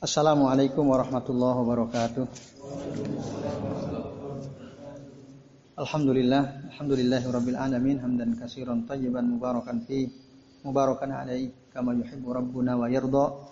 [0.00, 2.24] Assalamualaikum warahmatullahi wabarakatuh.
[5.76, 10.08] Alhamdulillah, alhamdulillahi rabbil alamin hamdan katsiran tayyiban mubarakan fi
[10.64, 13.44] mubarakan alaihi kama yuhibbu rabbuna wa yarda.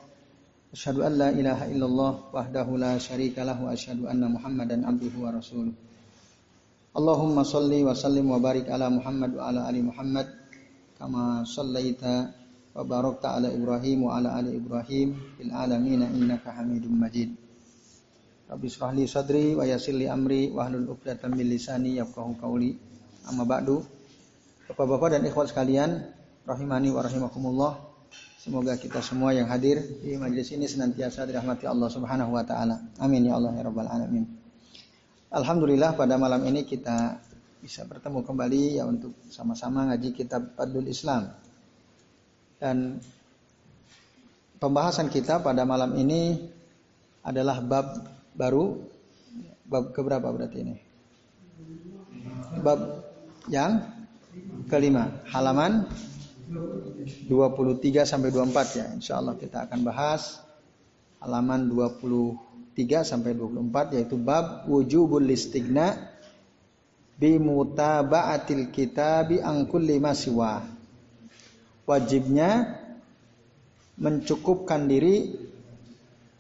[0.73, 5.37] Asyhadu an la ilaha illallah wahdahu la syarika lahu wa asyhadu anna Muhammadan abduhu wa
[5.37, 5.77] rasuluh.
[6.97, 10.33] Allahumma salli wa sallim wa barik ala Muhammad wa ala ali Muhammad
[10.97, 12.38] kama sallaita
[12.75, 17.33] wa barakta ala Ibrahim wa ala ali Ibrahim fil alamin innaka Hamidum Majid.
[18.49, 22.73] Rabbi israh li sadri wa yassir li amri wa hlul 'uqdatam min lisani yafqahu qawli.
[23.29, 23.85] Amma ba'du.
[24.73, 26.01] Bapak-bapak dan ikhwat sekalian,
[26.49, 27.73] rahimani wa rahimakumullah.
[28.41, 32.81] Semoga kita semua yang hadir di majelis ini senantiasa dirahmati Allah Subhanahu wa taala.
[32.97, 34.25] Amin ya Allah ya rabbal alamin.
[35.29, 37.21] Alhamdulillah pada malam ini kita
[37.61, 41.29] bisa bertemu kembali ya untuk sama-sama ngaji kitab Adul Islam
[42.59, 42.99] dan
[44.59, 46.51] pembahasan kita pada malam ini
[47.23, 47.87] adalah bab
[48.35, 48.83] baru.
[49.69, 50.77] Bab keberapa berarti ini?
[52.63, 53.05] Bab
[53.47, 53.85] yang
[54.67, 55.87] kelima, halaman
[57.29, 58.87] 23 sampai 24 ya.
[58.97, 60.41] Insya Allah kita akan bahas
[61.21, 65.99] halaman 23 sampai 24 yaitu bab wujubul listigna
[67.19, 69.67] bi mutaba'atil kitabi an
[69.99, 70.78] ma siwa
[71.89, 72.77] wajibnya
[73.97, 75.33] mencukupkan diri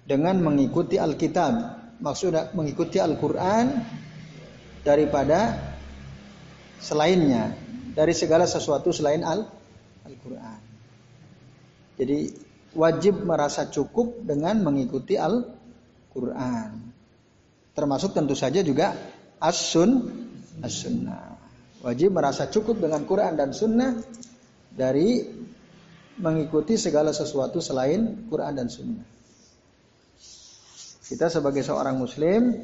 [0.05, 1.81] dengan mengikuti Alkitab.
[1.99, 3.81] Maksudnya mengikuti Al-Quran
[4.85, 5.57] daripada
[6.79, 7.57] selainnya.
[7.97, 10.61] Dari segala sesuatu selain Al-Quran.
[11.99, 12.19] Jadi
[12.79, 16.71] wajib merasa cukup dengan mengikuti Al-Quran.
[17.75, 18.95] Termasuk tentu saja juga
[19.43, 20.07] as-sun,
[20.63, 21.35] as-sunnah.
[21.83, 23.99] Wajib merasa cukup dengan Quran dan sunnah
[24.79, 25.27] dari
[26.23, 29.07] mengikuti segala sesuatu selain Quran dan Sunnah.
[31.09, 32.55] Kita sebagai seorang Muslim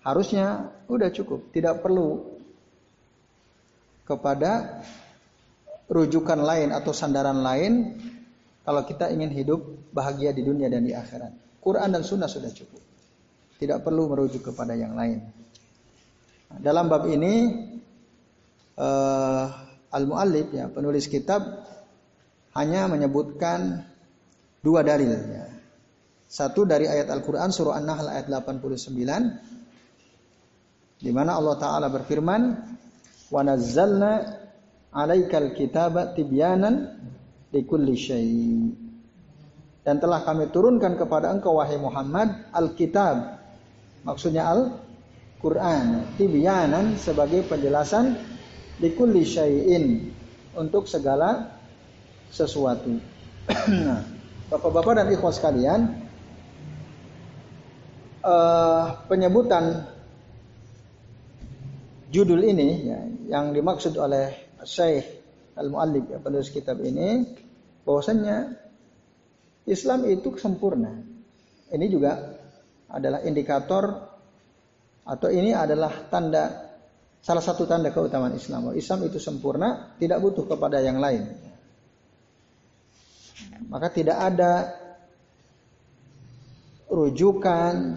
[0.00, 2.38] harusnya udah cukup, tidak perlu
[4.04, 4.80] kepada
[5.88, 7.72] rujukan lain atau sandaran lain
[8.64, 9.60] kalau kita ingin hidup
[9.92, 11.60] bahagia di dunia dan di akhirat.
[11.60, 12.80] Quran dan Sunnah sudah cukup,
[13.56, 15.24] tidak perlu merujuk kepada yang lain.
[16.60, 17.64] Dalam bab ini
[18.76, 19.63] uh,
[19.94, 21.62] al-muallif ya penulis kitab
[22.58, 23.86] hanya menyebutkan
[24.58, 25.46] dua dalil ya.
[26.24, 32.42] Satu dari ayat Al-Qur'an surah An-Nahl ayat 89 di mana Allah taala berfirman
[33.30, 34.12] wa nazzalna
[34.90, 36.98] 'alaikal kitaba tibyanan
[37.54, 37.94] likulli
[39.84, 43.38] dan telah kami turunkan kepada engkau wahai Muhammad Alkitab
[44.02, 48.33] maksudnya Al-Qur'an tibyanan sebagai penjelasan
[48.82, 50.10] likulli syai'in
[50.58, 51.54] untuk segala
[52.30, 52.98] sesuatu.
[53.86, 54.02] nah,
[54.50, 56.04] Bapak-bapak dan ikhwas sekalian,
[58.20, 59.88] uh, penyebutan
[62.12, 63.00] judul ini ya,
[63.34, 65.24] yang dimaksud oleh Syekh
[65.58, 67.24] Al-Muallif ya, penulis kitab ini
[67.82, 68.54] bahwasanya
[69.64, 70.92] Islam itu sempurna.
[71.72, 72.20] Ini juga
[72.92, 73.84] adalah indikator
[75.04, 76.63] atau ini adalah tanda
[77.24, 78.76] Salah satu tanda keutamaan Islam.
[78.76, 81.24] Islam itu sempurna, tidak butuh kepada yang lain.
[83.72, 84.76] Maka tidak ada
[86.92, 87.96] rujukan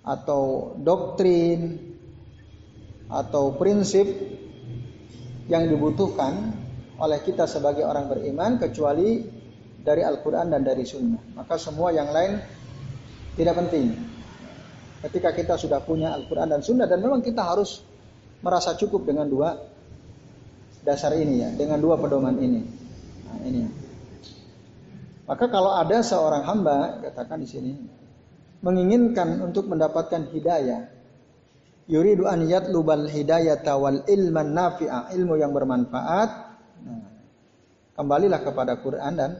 [0.00, 1.76] atau doktrin
[3.12, 4.08] atau prinsip
[5.52, 6.56] yang dibutuhkan
[6.96, 9.28] oleh kita sebagai orang beriman kecuali
[9.76, 11.36] dari Al-Quran dan dari Sunnah.
[11.36, 12.40] Maka semua yang lain
[13.36, 13.92] tidak penting.
[15.04, 17.91] Ketika kita sudah punya Al-Quran dan Sunnah dan memang kita harus
[18.42, 19.54] merasa cukup dengan dua
[20.82, 22.62] dasar ini ya, dengan dua pedoman ini.
[23.26, 23.62] Nah, ini.
[25.22, 27.72] Maka kalau ada seorang hamba, katakan di sini,
[28.60, 30.90] menginginkan untuk mendapatkan hidayah,
[31.86, 36.30] yuridu an yatlubal hidayata wal ilman nafi'a, ilmu yang bermanfaat,
[36.82, 37.06] nah,
[37.94, 39.30] kembalilah kepada Quran dan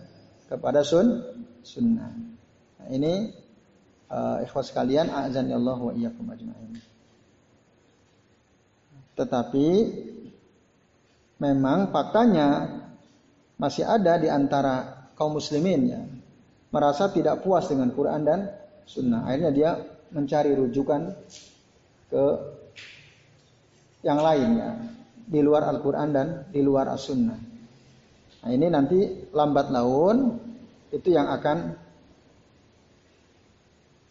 [0.47, 1.27] kepada sun,
[1.67, 2.15] sunnah.
[2.79, 3.35] Nah, ini
[4.07, 6.92] uh, ikhwas sekalian, azan ya Allah wa iyyakum ajma'in.
[9.19, 9.69] Tetapi
[11.43, 12.81] memang faktanya
[13.59, 16.03] masih ada di antara kaum muslimin ya
[16.73, 18.41] merasa tidak puas dengan Quran dan
[18.89, 19.29] Sunnah.
[19.29, 19.71] Akhirnya dia
[20.11, 21.13] mencari rujukan
[22.09, 22.25] ke
[24.03, 24.83] yang lainnya
[25.23, 27.39] di luar Al-Quran dan di luar As-Sunnah.
[28.43, 28.99] Nah ini nanti
[29.31, 30.35] lambat laun
[30.91, 31.79] itu yang akan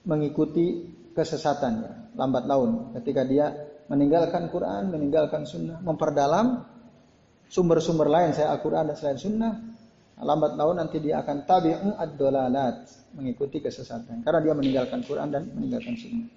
[0.08, 3.52] mengikuti kesesatannya lambat laun ketika dia
[3.92, 6.64] meninggalkan Quran, meninggalkan Sunnah, memperdalam
[7.52, 9.54] sumber-sumber lain saya Al-Quran dan selain Sunnah,
[10.22, 14.22] lambat laun nanti dia akan tabi'u ad-dolalat, mengikuti kesesatan.
[14.22, 16.30] Karena dia meninggalkan Quran dan meninggalkan sunnah.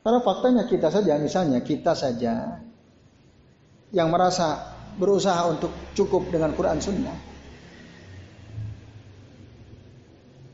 [0.00, 2.64] Karena faktanya kita saja, misalnya kita saja
[3.92, 7.18] yang merasa berusaha untuk cukup dengan Quran sunnah.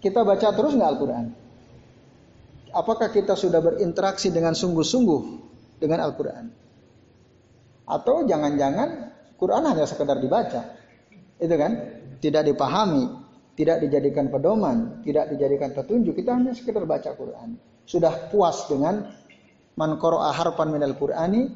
[0.02, 1.45] Kita baca terus nggak Al-Quran?
[2.76, 5.20] Apakah kita sudah berinteraksi dengan sungguh-sungguh
[5.80, 6.44] dengan Al-Quran?
[7.88, 8.88] Atau jangan-jangan
[9.40, 10.76] Quran hanya sekedar dibaca?
[11.40, 11.72] Itu kan?
[12.20, 13.04] Tidak dipahami,
[13.56, 16.20] tidak dijadikan pedoman, tidak dijadikan petunjuk.
[16.20, 17.56] Kita hanya sekedar baca Quran.
[17.88, 19.08] Sudah puas dengan
[19.80, 21.48] man qara'a harfan minal Qur'ani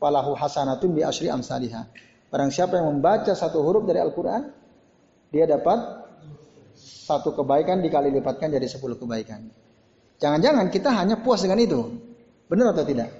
[0.00, 1.92] falahu hasanatun bi asri amsalihah.
[2.32, 4.48] Barang siapa yang membaca satu huruf dari Al-Qur'an,
[5.28, 5.76] dia dapat
[7.04, 9.63] satu kebaikan dikali lipatkan jadi sepuluh kebaikan.
[10.22, 11.80] Jangan-jangan kita hanya puas dengan itu.
[12.46, 13.10] Benar atau tidak?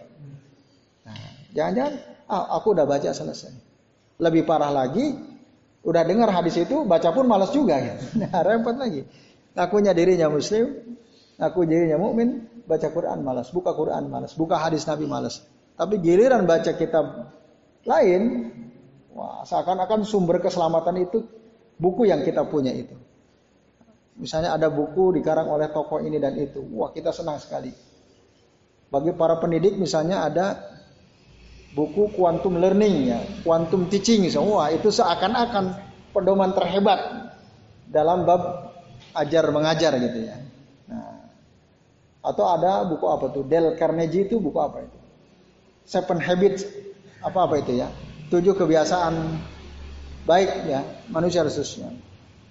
[1.05, 1.17] Nah,
[1.57, 1.95] jangan-jangan
[2.31, 3.53] ah, aku udah baca selesai.
[4.21, 5.11] Lebih parah lagi,
[5.83, 8.05] udah dengar hadis itu baca pun malas juga gitu.
[8.23, 9.05] Nah, repot lagi.
[9.55, 10.99] Akunya dirinya muslim,
[11.39, 15.45] aku dirinya mukmin, baca Quran malas, buka Quran malas, buka hadis Nabi malas.
[15.75, 17.35] Tapi giliran baca kitab
[17.87, 18.51] lain,
[19.15, 21.23] wah seakan-akan sumber keselamatan itu
[21.79, 22.97] buku yang kita punya itu.
[24.15, 27.75] Misalnya ada buku dikarang oleh tokoh ini dan itu, wah kita senang sekali.
[28.87, 30.47] Bagi para pendidik misalnya ada
[31.75, 35.75] buku quantum learning ya, quantum teaching semua itu seakan-akan
[36.15, 37.01] pedoman terhebat
[37.91, 38.71] dalam bab
[39.19, 40.39] ajar mengajar gitu ya.
[40.87, 41.27] Nah,
[42.23, 43.43] atau ada buku apa tuh?
[43.43, 44.99] Dale Carnegie itu buku apa itu?
[45.91, 46.63] Seven Habits
[47.19, 47.91] apa apa itu ya?
[48.31, 49.15] Tujuh kebiasaan
[50.23, 51.91] baik ya manusia khususnya.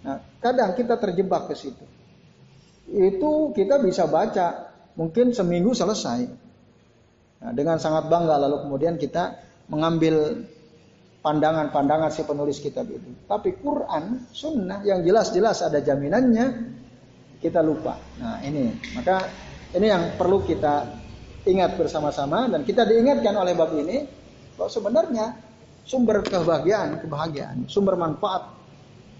[0.04, 1.86] Nah, kadang kita terjebak ke situ.
[2.92, 6.20] Itu kita bisa baca mungkin seminggu selesai.
[7.44, 9.40] Nah, dengan sangat bangga lalu kemudian kita
[9.72, 10.44] mengambil
[11.24, 13.24] pandangan-pandangan si penulis kitab itu.
[13.26, 16.46] Tapi Quran, sunnah yang jelas-jelas ada jaminannya,
[17.40, 17.96] kita lupa.
[18.20, 19.24] Nah ini, maka
[19.72, 20.84] ini yang perlu kita
[21.48, 24.04] ingat bersama-sama dan kita diingatkan oleh bab ini
[24.60, 25.26] bahwa sebenarnya
[25.84, 28.63] sumber kebahagiaan, kebahagiaan, sumber manfaat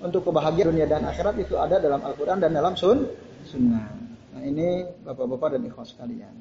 [0.04, 3.08] untuk kebahagiaan dunia dan akhirat itu ada dalam Al-Quran dan dalam sun,
[3.48, 3.88] sunnah.
[4.36, 6.36] Nah ini bapak-bapak dan ikhwas sekalian.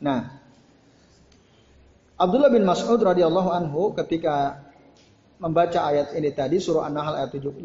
[0.00, 0.20] Nah
[2.20, 4.62] Abdullah bin Mas'ud radhiyallahu anhu ketika
[5.40, 7.64] membaca ayat ini tadi surah An-Nahl ayat 89.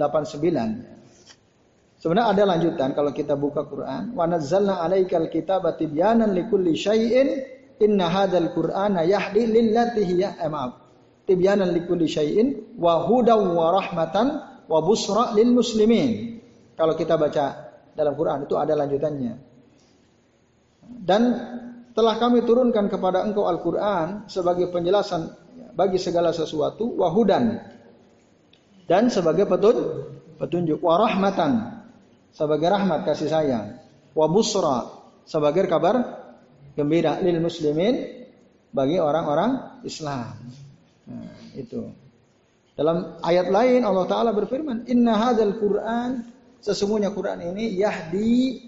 [1.99, 4.15] Sebenarnya ada lanjutan kalau kita buka Quran.
[4.15, 7.43] Wa nazzalna 'alaikal kitaba tibyanan likulli syai'in
[7.83, 10.79] inna hadzal qur'ana yahdi lillati hiya eh, maaf.
[11.27, 16.41] Tibyanan likulli syai'in wa hudaw wa rahmatan wa busra lil muslimin.
[16.75, 17.45] Kalau kita baca
[17.95, 19.33] dalam Quran itu ada lanjutannya.
[20.85, 21.21] Dan
[21.95, 25.31] telah kami turunkan kepada engkau Al-Quran sebagai penjelasan
[25.75, 27.55] bagi segala sesuatu wahudan
[28.85, 31.83] dan sebagai petunjuk petunjuk warahmatan
[32.35, 33.79] sebagai rahmat kasih sayang
[34.11, 34.91] wabusra
[35.23, 35.95] sebagai kabar
[36.75, 38.27] gembira lil muslimin
[38.75, 40.35] bagi orang-orang Islam
[41.07, 41.87] nah, itu
[42.75, 46.27] dalam ayat lain Allah taala berfirman inna hadzal Quran
[46.59, 48.67] sesungguhnya Quran ini yahdi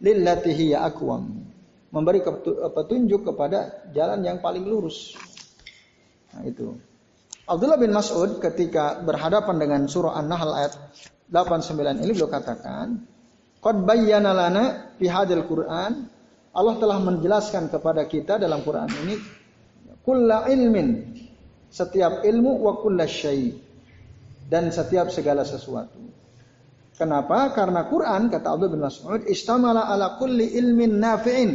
[0.00, 1.50] lillati hiya aqwam
[1.90, 2.22] memberi
[2.70, 5.18] petunjuk kepada jalan yang paling lurus.
[6.30, 6.78] Nah, itu.
[7.50, 10.78] Abdullah bin Mas'ud ketika berhadapan dengan surah An-Nahl ayat
[11.34, 13.02] 89 ini beliau katakan,
[13.58, 16.06] "Qad bayyana lana fi hadzal Qur'an"
[16.50, 19.14] Allah telah menjelaskan kepada kita dalam Quran ini
[20.02, 21.14] kulla ilmin
[21.70, 23.54] setiap ilmu wa kulla syai.
[24.50, 26.10] Dan setiap segala sesuatu.
[26.98, 27.54] Kenapa?
[27.54, 31.50] Karena Quran kata Abdullah bin Mas'ud istamala ala kulli ilmin nafi'in.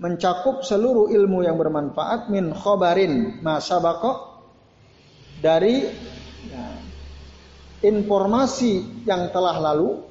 [0.00, 4.44] Mencakup seluruh ilmu yang bermanfaat min khobarin masa bakok
[5.40, 5.88] dari
[6.48, 6.64] ya,
[7.84, 10.04] informasi yang telah lalu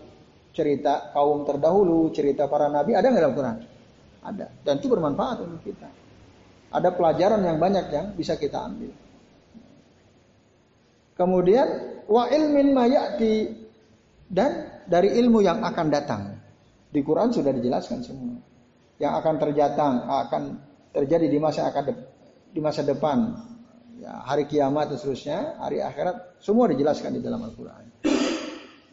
[0.54, 3.58] cerita kaum terdahulu cerita para nabi ada nggak dalam Quran?
[4.20, 4.46] Ada.
[4.62, 5.90] Dan itu bermanfaat untuk kita
[6.70, 8.94] ada pelajaran yang banyak yang bisa kita ambil.
[11.18, 11.68] Kemudian
[12.06, 13.52] wa ilmin mayati
[14.30, 16.24] dan dari ilmu yang akan datang.
[16.90, 18.38] Di Quran sudah dijelaskan semua.
[18.98, 20.44] Yang akan terjatang akan
[20.94, 21.84] terjadi di masa akan
[22.50, 23.36] di masa depan.
[24.00, 27.86] Ya, hari kiamat dan seterusnya hari akhirat semua dijelaskan di dalam Al-Qur'an.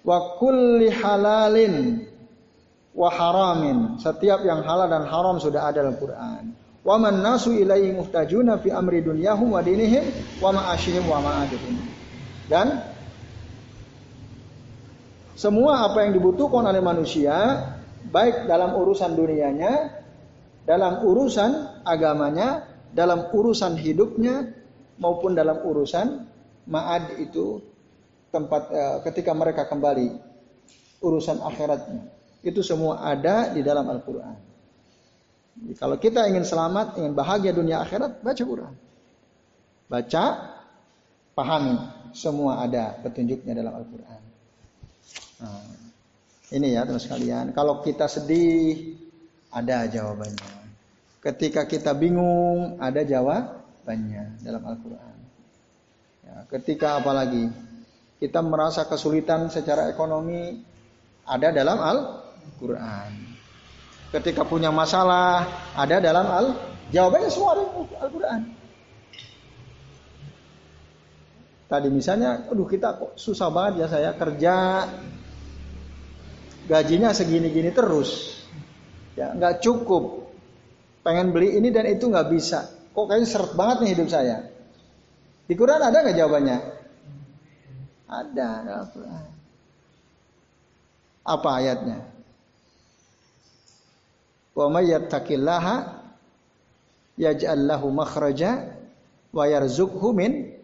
[0.03, 2.03] Wa kulli halalin
[2.91, 4.03] wa haramin.
[4.03, 8.71] Setiap yang halal dan haram sudah ada dalam Quran wa man nasu ilaihi muhtajuna fi
[8.71, 10.07] amri dunyahum wa dinihim
[10.39, 11.75] wa ma'ashihim wa ma'adihim
[12.47, 12.95] dan
[15.37, 17.61] semua apa yang dibutuhkan oleh manusia
[18.09, 20.01] baik dalam urusan dunianya,
[20.65, 22.65] dalam urusan agamanya,
[22.97, 24.49] dalam urusan hidupnya
[24.97, 26.25] maupun dalam urusan
[26.73, 27.61] ma'ad itu
[28.33, 30.17] tempat uh, ketika mereka kembali
[31.05, 32.09] urusan akhiratnya.
[32.41, 34.56] Itu semua ada di dalam Al-Qur'an.
[35.57, 38.75] Kalau kita ingin selamat, ingin bahagia dunia akhirat, baca Quran.
[39.89, 40.25] Baca,
[41.33, 41.77] pahami,
[42.13, 44.23] semua ada petunjuknya dalam Al-Quran.
[45.41, 45.69] Nah,
[46.53, 47.57] ini ya teman sekalian.
[47.57, 48.97] Kalau kita sedih,
[49.53, 50.69] ada jawabannya.
[51.25, 55.17] Ketika kita bingung, ada jawabannya dalam Al-Quran.
[56.27, 57.49] Ya, ketika apalagi
[58.21, 60.61] kita merasa kesulitan secara ekonomi,
[61.25, 63.36] ada dalam Al-Quran.
[64.17, 65.45] Ketika punya masalah,
[65.77, 66.47] ada dalam Al
[66.89, 67.69] jawabannya semua ada
[68.01, 68.41] Al-Quran.
[71.69, 74.87] Tadi misalnya, aduh kita kok susah banget ya saya kerja,
[76.65, 78.41] gajinya segini-gini terus,
[79.21, 80.33] ya nggak cukup,
[81.05, 84.49] pengen beli ini dan itu nggak bisa, kok kayaknya seret banget nih hidup saya.
[85.45, 86.59] Di Quran ada nggak jawabannya?
[88.09, 88.49] Ada.
[91.27, 92.16] Apa ayatnya?
[94.57, 95.77] Wa may yattaqillaha
[97.21, 98.73] yaj'al lahu makhraja
[99.37, 100.57] wa yarzuqhu min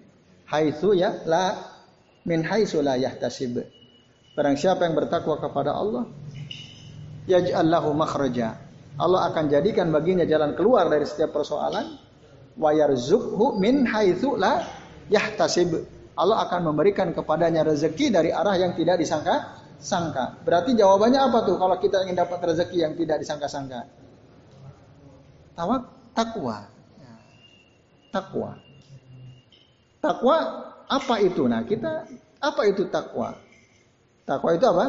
[0.48, 1.60] haitsu ya la
[2.24, 3.60] min haitsu la yahtasib.
[4.32, 6.08] Barang siapa yang bertakwa kepada Allah,
[7.28, 8.56] yaj'al lahu makhraja.
[8.96, 11.96] Allah akan jadikan baginya jalan keluar dari setiap persoalan
[12.56, 14.64] wa yarzuqhu min haitsu la
[15.12, 15.84] yahtasib.
[16.16, 20.38] Allah akan memberikan kepadanya rezeki dari arah yang tidak disangka sangka.
[20.46, 23.90] Berarti jawabannya apa tuh kalau kita ingin dapat rezeki yang tidak disangka-sangka?
[25.58, 25.82] Tawak,
[26.14, 26.70] takwa.
[26.96, 27.14] Ya.
[28.14, 28.50] Takwa.
[29.98, 30.36] Takwa
[30.86, 31.42] apa itu?
[31.50, 32.06] Nah, kita
[32.38, 33.34] apa itu takwa?
[34.22, 34.86] Takwa itu apa?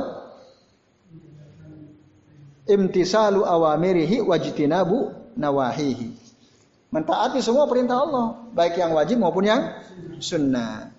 [2.64, 6.22] Imtisalu awamirihi wajtinabu nawahihi.
[6.94, 9.62] Mentaati semua perintah Allah, baik yang wajib maupun yang
[10.22, 10.94] sunnah.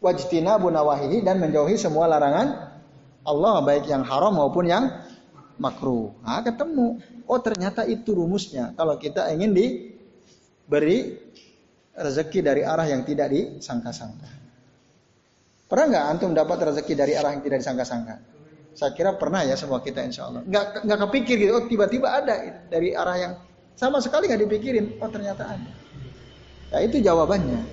[0.00, 2.65] Wajtinabu nawahihi dan menjauhi semua larangan
[3.26, 4.86] Allah baik yang haram maupun yang
[5.58, 6.14] makruh.
[6.22, 7.02] Nah, ketemu.
[7.26, 8.72] Oh ternyata itu rumusnya.
[8.78, 11.18] Kalau kita ingin diberi
[11.96, 14.30] rezeki dari arah yang tidak disangka-sangka.
[15.66, 18.22] Pernah nggak antum dapat rezeki dari arah yang tidak disangka-sangka?
[18.76, 20.46] Saya kira pernah ya semua kita insya Allah.
[20.46, 21.52] Nggak nggak kepikir gitu.
[21.58, 22.34] Oh tiba-tiba ada
[22.70, 23.32] dari arah yang
[23.74, 25.02] sama sekali nggak dipikirin.
[25.02, 25.72] Oh ternyata ada.
[26.70, 27.64] Ya itu jawabannya.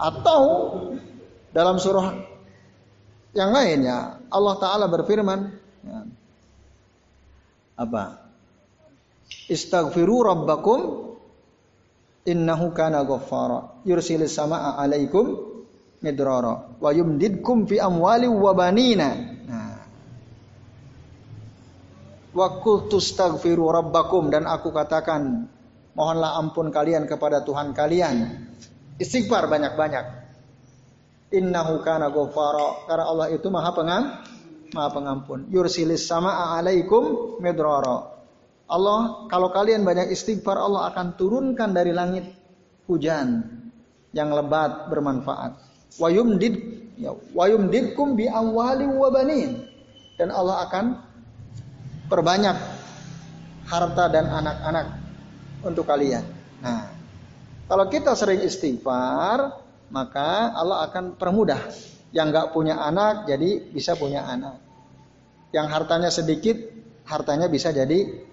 [0.00, 0.40] Atau
[1.52, 2.33] dalam surah
[3.34, 5.38] yang lainnya Allah Taala berfirman
[5.82, 5.98] ya,
[7.74, 8.24] apa?
[9.50, 11.12] Istaghfiru rabbakum
[12.24, 13.82] innahu kana ghaffara.
[13.84, 15.34] Yursilis samaa alaikum
[16.00, 19.10] midrara wa yumdidkum fi amwali wa banina.
[19.50, 19.82] Nah.
[22.32, 25.50] Wa qultu astaghfiru rabbakum dan aku katakan
[25.98, 28.46] mohonlah ampun kalian kepada Tuhan kalian.
[28.94, 30.23] Istighfar banyak-banyak
[31.32, 32.88] Innahu kana ghafara.
[32.90, 34.02] Karena Allah itu Maha Pengam,
[34.74, 35.48] Maha Pengampun.
[35.48, 38.12] Yursilis sama alaikum midrara.
[38.64, 42.24] Allah kalau kalian banyak istighfar Allah akan turunkan dari langit
[42.88, 43.44] hujan
[44.16, 45.52] yang lebat bermanfaat.
[46.00, 46.54] Wa yumdid
[46.96, 49.68] ya, wa yumdidkum bi amwali wa banin.
[50.16, 50.84] Dan Allah akan
[52.06, 52.56] perbanyak
[53.66, 54.86] harta dan anak-anak
[55.64, 56.22] untuk kalian.
[56.60, 56.92] Nah,
[57.66, 59.63] kalau kita sering istighfar,
[59.94, 61.70] maka Allah akan permudah.
[62.10, 64.58] Yang nggak punya anak jadi bisa punya anak.
[65.54, 66.58] Yang hartanya sedikit,
[67.06, 68.26] hartanya bisa jadi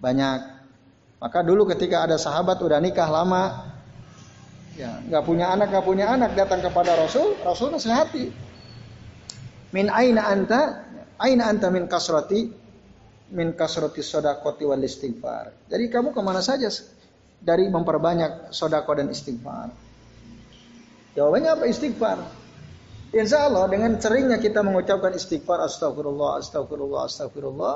[0.00, 0.40] banyak.
[1.20, 3.72] Maka dulu ketika ada sahabat udah nikah lama,
[4.76, 8.32] ya nggak punya anak nggak punya anak datang kepada Rasul, Rasul nasihati.
[9.72, 10.88] Min aina anta,
[11.20, 12.52] aina anta min kasrati,
[13.32, 15.68] min kasrati sodakoti wal istighfar.
[15.72, 16.68] Jadi kamu ke mana saja
[17.40, 19.91] dari memperbanyak sodako dan istighfar.
[21.12, 21.64] Jawabannya apa?
[21.68, 22.18] Istighfar.
[23.12, 27.74] Insya Allah dengan seringnya kita mengucapkan istighfar astagfirullah, astagfirullah, astagfirullah.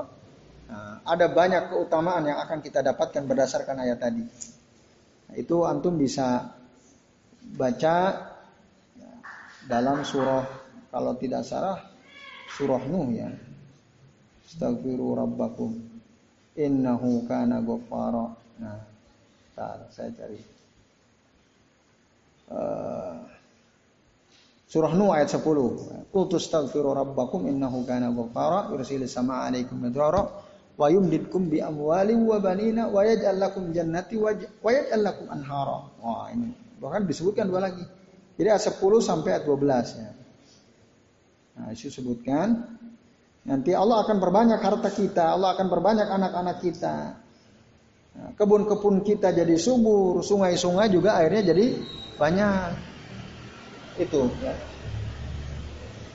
[0.66, 4.24] Nah, ada banyak keutamaan yang akan kita dapatkan berdasarkan ayat tadi.
[5.28, 6.56] Nah, itu antum bisa
[7.52, 7.96] baca
[9.68, 10.48] dalam surah
[10.88, 11.84] kalau tidak salah
[12.56, 13.28] surah Nuh ya.
[14.48, 15.76] Astaghfiru rabbakum
[16.56, 18.32] innahu kana ghaffara.
[18.56, 18.80] Nah,
[19.92, 20.55] saya cari.
[22.46, 23.14] Eh,
[24.70, 26.06] surah Nuh ayat 10.
[26.14, 30.22] Qultu astaghfiru rabbakum innahu kana ghaffara yursilis samaa 'alaikum midrara
[30.76, 34.30] wa yumdidkum bi amwalin wa banina wa yaj'al lakum jannati wa
[34.70, 35.90] yaj'al lakum anhara.
[35.98, 37.82] Wah, ini bahkan disebutkan dua lagi.
[38.36, 40.10] Jadi ayat 10 sampai ayat 12 ya.
[41.56, 42.68] Nah, itu sebutkan
[43.48, 47.16] nanti Allah akan perbanyak harta kita, Allah akan perbanyak anak-anak kita.
[48.36, 51.66] Kebun-kebun kita jadi subur, sungai-sungai juga airnya jadi
[52.16, 52.70] banyak.
[53.96, 54.28] Itu.
[54.44, 54.52] Ya.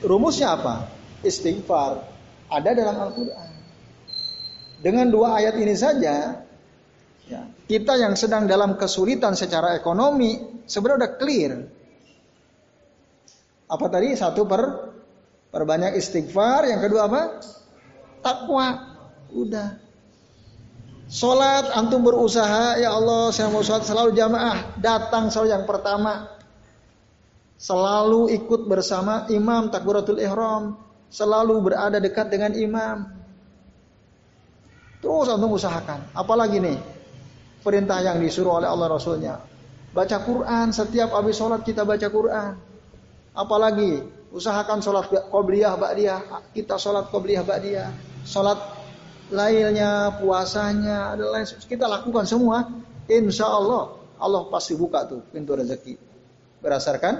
[0.02, 0.90] Rumusnya apa?
[1.22, 2.02] Istighfar.
[2.50, 3.50] Ada dalam Al-Quran.
[4.82, 6.42] Dengan dua ayat ini saja,
[7.30, 11.52] ya, kita yang sedang dalam kesulitan secara ekonomi sebenarnya udah clear.
[13.70, 14.14] Apa tadi?
[14.18, 14.62] Satu per
[15.54, 16.66] perbanyak istighfar.
[16.66, 17.22] Yang kedua apa?
[18.20, 18.66] Takwa.
[19.32, 19.91] Udah.
[21.12, 26.32] Sholat antum berusaha ya Allah saya mau sholat selalu jamaah datang selalu yang pertama.
[27.60, 30.80] Selalu ikut bersama imam takbiratul ihram
[31.12, 33.12] selalu berada dekat dengan imam.
[35.04, 36.00] Terus antum usahakan.
[36.16, 36.80] Apalagi nih
[37.60, 39.36] perintah yang disuruh oleh Allah Rasulnya.
[39.92, 42.56] Baca Quran setiap habis sholat kita baca Quran.
[43.36, 44.00] Apalagi
[44.32, 46.48] usahakan sholat qobliyah ba'diyah.
[46.56, 47.92] Kita sholat qobliyah ba'diyah.
[48.24, 48.81] Sholat
[49.32, 52.68] lailnya, puasanya, ada lain kita lakukan semua,
[53.08, 55.98] insya Allah Allah pasti buka tuh pintu rezeki.
[56.62, 57.18] Berdasarkan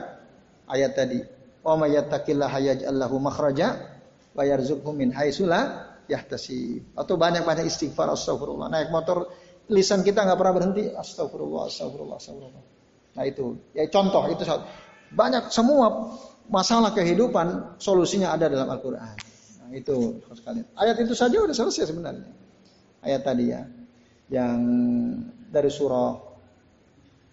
[0.71, 1.19] ayat tadi,
[1.67, 3.99] wa may yattaqillaha yaj'al lahu makhraja
[4.37, 5.91] wa yarzuqhu min haitsu la.
[6.13, 8.69] Atau banyak-banyak istighfar astagfirullah.
[8.69, 9.33] Naik motor
[9.73, 12.65] lisan kita nggak pernah berhenti astagfirullah astagfirullah astagfirullah.
[13.17, 14.45] Nah itu ya contoh itu
[15.09, 16.13] banyak semua
[16.53, 19.32] masalah kehidupan solusinya ada dalam Al-Qur'an
[19.73, 20.69] itu sekalian.
[20.77, 22.31] Ayat itu saja udah selesai sebenarnya.
[23.03, 23.63] Ayat tadi ya.
[24.33, 24.59] Yang
[25.53, 26.13] dari surah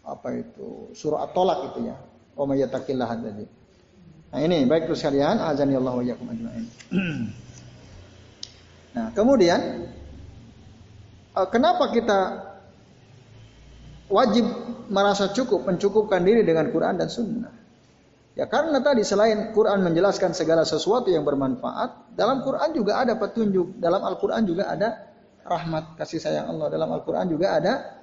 [0.09, 0.91] apa itu?
[0.95, 1.97] Surah At-Tolak itu ya.
[2.35, 3.45] Wa may tadi.
[4.29, 6.65] Nah ini baik terus sekalian, azan Allah wa yakum ajmain.
[8.95, 9.89] nah, kemudian
[11.33, 12.19] eh, kenapa kita
[14.09, 14.45] wajib
[14.89, 17.58] merasa cukup mencukupkan diri dengan Quran dan Sunnah?
[18.39, 23.75] Ya karena tadi selain Quran menjelaskan segala sesuatu yang bermanfaat, dalam Quran juga ada petunjuk,
[23.83, 25.11] dalam Al-Quran juga ada
[25.43, 27.99] rahmat kasih sayang Allah, dalam Al-Quran juga ada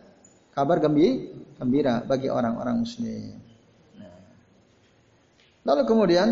[0.53, 3.33] kabar gembira bagi orang-orang muslim.
[3.97, 4.21] Nah.
[5.73, 6.29] Lalu kemudian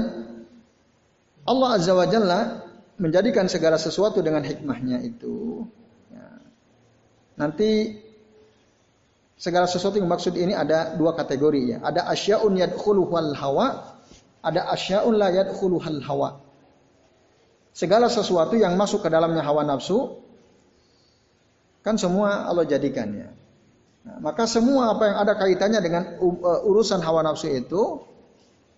[1.49, 2.61] Allah Azza wa Jalla
[3.01, 5.65] menjadikan segala sesuatu dengan hikmahnya itu.
[6.13, 6.29] Ya.
[7.41, 8.05] Nanti
[9.41, 11.79] segala sesuatu yang maksud ini ada dua kategori ya.
[11.81, 13.94] Ada asyaun yadkhuluhal hawa
[14.45, 16.45] ada asyaun la hal hawa.
[17.75, 20.21] Segala sesuatu yang masuk ke dalamnya hawa nafsu
[21.83, 23.29] kan semua Allah jadikannya.
[24.05, 28.05] Nah, maka semua apa yang ada kaitannya dengan uh, urusan hawa nafsu itu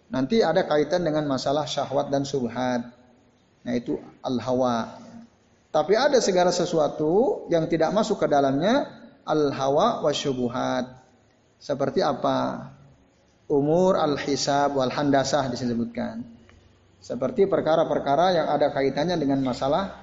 [0.08, 2.94] nanti ada kaitan dengan masalah syahwat dan subhat.
[3.66, 5.02] Nah itu al-hawa.
[5.74, 8.86] Tapi ada segala sesuatu yang tidak masuk ke dalamnya
[9.26, 10.86] al-hawa wa syubuhat.
[11.58, 12.70] Seperti apa?
[13.46, 16.22] Umur al-hisab wal handasah disebutkan.
[16.98, 20.02] Seperti perkara-perkara yang ada kaitannya dengan masalah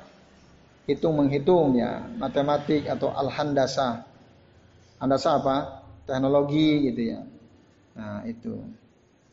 [0.88, 4.08] hitung menghitung ya, matematik atau al-handasah.
[5.04, 5.58] Handasah apa?
[6.08, 7.22] Teknologi gitu ya.
[8.00, 8.56] Nah, itu.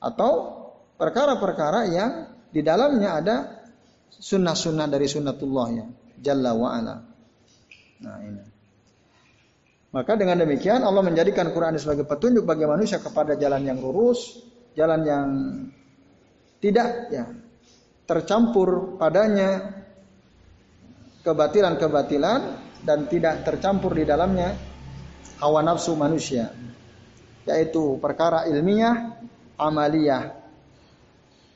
[0.03, 0.59] Atau
[0.99, 2.13] perkara-perkara yang
[2.51, 3.37] di dalamnya ada
[4.11, 5.87] sunnah-sunnah dari sunnatullah ya,
[6.19, 6.97] jalla wa ala.
[8.03, 8.50] Nah, ini.
[9.91, 14.39] Maka dengan demikian Allah menjadikan Quran sebagai petunjuk bagi manusia kepada jalan yang lurus,
[14.79, 15.27] jalan yang
[16.63, 17.27] tidak ya
[18.07, 19.83] tercampur padanya
[21.27, 22.41] kebatilan-kebatilan
[22.87, 24.55] dan tidak tercampur di dalamnya
[25.43, 26.55] hawa nafsu manusia
[27.49, 29.21] yaitu perkara ilmiah
[29.59, 30.23] amaliyah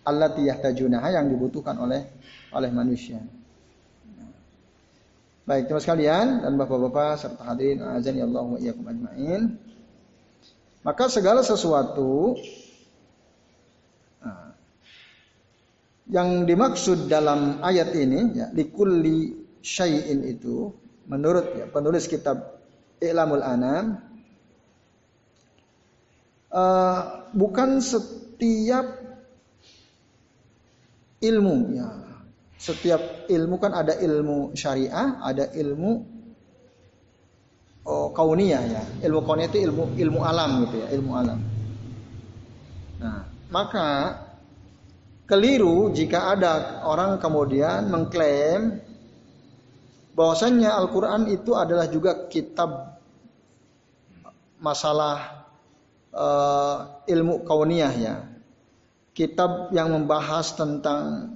[0.05, 2.03] allati yahtajunaha yang dibutuhkan oleh
[2.53, 3.21] oleh manusia.
[5.45, 9.61] Baik, teman sekalian dan bapak-bapak serta hadirin azan ya Allah wa iyyakum ajmain.
[10.81, 12.33] Maka segala sesuatu
[14.25, 14.57] nah,
[16.09, 20.73] yang dimaksud dalam ayat ini ya likulli syai'in itu
[21.13, 22.65] menurut ya penulis kitab
[23.05, 24.01] I'lamul Anam
[26.49, 27.01] uh,
[27.37, 28.97] bukan setiap
[31.21, 32.14] ilmu ya
[32.59, 35.93] setiap ilmu kan ada ilmu syariah, ada ilmu
[37.85, 38.83] oh, kauniyah ya.
[39.05, 41.39] Ilmu kauniyah itu ilmu ilmu alam gitu ya, ilmu alam.
[43.05, 43.89] Nah, maka
[45.29, 48.81] keliru jika ada orang kemudian mengklaim
[50.15, 53.03] bahwasannya Al-Qur'an itu adalah juga kitab
[54.63, 55.45] masalah
[56.15, 58.17] uh, ilmu kauniyah ya.
[59.15, 61.31] Kitab yang membahas tentang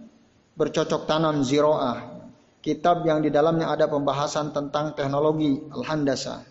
[0.58, 2.18] bercocok tanam ziroah.
[2.58, 6.42] Kitab yang di dalamnya ada pembahasan tentang teknologi al-handasa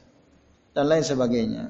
[0.72, 1.68] dan lain sebagainya.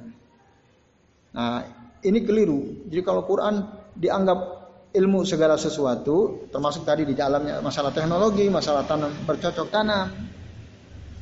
[1.33, 1.65] Nah,
[2.05, 2.85] ini keliru.
[2.85, 3.65] Jadi kalau Quran
[3.97, 4.39] dianggap
[4.93, 10.13] ilmu segala sesuatu, termasuk tadi di dalamnya masalah teknologi, masalah tanam bercocok tanam,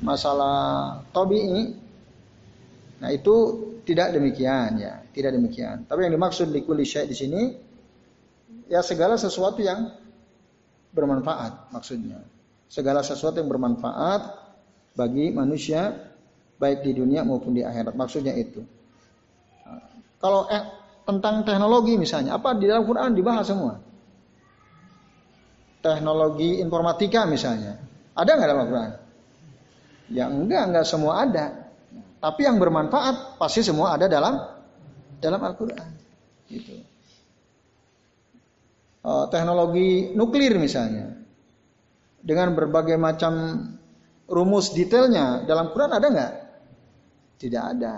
[0.03, 1.71] masalah tobi
[2.95, 3.35] Nah, itu
[3.83, 5.87] tidak demikian ya, tidak demikian.
[5.87, 7.41] Tapi yang dimaksud likuli di sini
[8.65, 9.93] Ya segala sesuatu yang
[10.95, 12.23] bermanfaat maksudnya.
[12.71, 14.21] Segala sesuatu yang bermanfaat
[14.95, 15.91] bagi manusia
[16.55, 17.93] baik di dunia maupun di akhirat.
[17.93, 18.63] Maksudnya itu.
[20.23, 20.63] Kalau eh,
[21.05, 23.77] tentang teknologi misalnya, apa di dalam Quran dibahas semua?
[25.83, 27.77] Teknologi informatika misalnya,
[28.17, 28.91] ada nggak dalam Quran?
[30.09, 31.45] Ya enggak, enggak semua ada.
[32.17, 34.33] Tapi yang bermanfaat pasti semua ada dalam
[35.21, 35.87] dalam Al-Quran.
[36.49, 36.94] Gitu.
[39.05, 41.13] Uh, teknologi nuklir misalnya,
[42.25, 43.33] dengan berbagai macam
[44.25, 46.33] rumus detailnya dalam Quran ada nggak?
[47.37, 47.95] Tidak ada.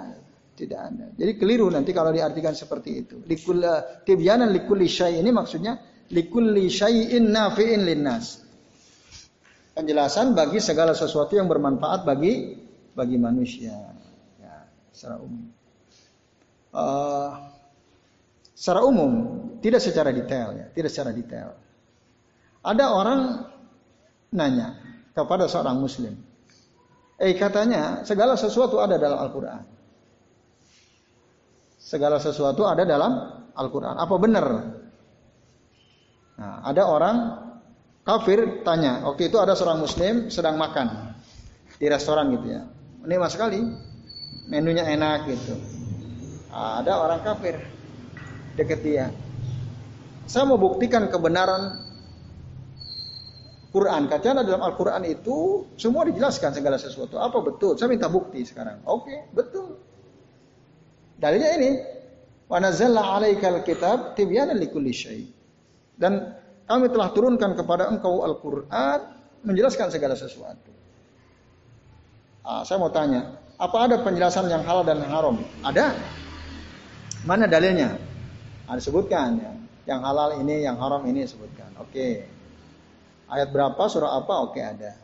[0.58, 1.06] Tidak ada.
[1.14, 3.16] Jadi keliru nanti kalau diartikan seperti itu.
[3.30, 3.62] Likul
[4.04, 5.78] tibyanan likulli syai ini maksudnya
[6.10, 8.42] likulli syai'in nafi'in linnas.
[9.78, 12.58] Penjelasan bagi segala sesuatu yang bermanfaat bagi
[12.98, 13.78] bagi manusia.
[14.42, 15.46] Ya, secara umum.
[16.74, 17.32] Uh,
[18.58, 19.14] secara umum,
[19.68, 21.52] tidak secara detail ya, tidak secara detail.
[22.64, 23.20] Ada orang
[24.32, 24.80] nanya
[25.12, 26.16] kepada seorang muslim.
[27.20, 29.78] Eh katanya segala sesuatu ada dalam Al-Quran
[31.88, 33.16] segala sesuatu ada dalam
[33.56, 33.96] Al-Quran.
[33.96, 34.46] Apa benar?
[36.38, 37.16] Nah, ada orang
[38.04, 41.16] kafir tanya, oke itu ada seorang muslim sedang makan
[41.80, 42.62] di restoran gitu ya.
[43.08, 43.64] Ini mas sekali,
[44.52, 45.56] menunya enak gitu.
[46.52, 47.56] Nah, ada orang kafir
[48.60, 49.08] deket dia.
[50.28, 51.88] Saya mau buktikan kebenaran
[53.72, 54.12] Quran.
[54.12, 57.16] Katanya dalam Al-Quran itu semua dijelaskan segala sesuatu.
[57.16, 57.80] Apa betul?
[57.80, 58.84] Saya minta bukti sekarang.
[58.84, 59.80] Oke, betul.
[61.18, 61.70] Dalilnya ini,
[62.52, 65.24] wa 'alaikal kitab tibyanan likulli syai.
[65.98, 66.36] Dan
[66.68, 69.00] kami telah turunkan kepada engkau Al-Qur'an
[69.48, 70.76] menjelaskan segala sesuatu.
[72.44, 75.40] Ah, saya mau tanya, apa ada penjelasan yang halal dan haram?
[75.64, 75.96] Ada.
[77.24, 77.96] Mana dalilnya?
[78.68, 79.52] Ada sebutkan ya.
[79.88, 81.72] Yang halal ini, yang haram ini sebutkan.
[81.80, 82.28] Oke.
[83.32, 84.44] Ayat berapa, surah apa?
[84.44, 85.00] Oke, ada.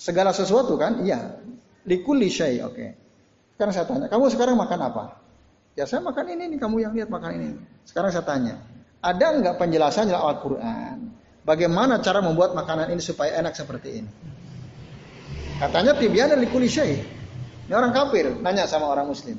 [0.00, 1.04] Segala sesuatu kan?
[1.04, 1.36] Iya.
[1.84, 2.96] Likulli syai, oke.
[3.56, 5.04] Sekarang saya tanya, kamu sekarang makan apa?
[5.76, 7.48] Ya saya makan ini nih, kamu yang lihat makan ini.
[7.84, 8.56] Sekarang saya tanya,
[9.04, 11.12] ada nggak penjelasan dalam Al-Quran?
[11.44, 14.10] Bagaimana cara membuat makanan ini supaya enak seperti ini?
[15.60, 17.04] Katanya tibiana likuli syai.
[17.68, 19.36] Ini orang kafir, nanya sama orang muslim.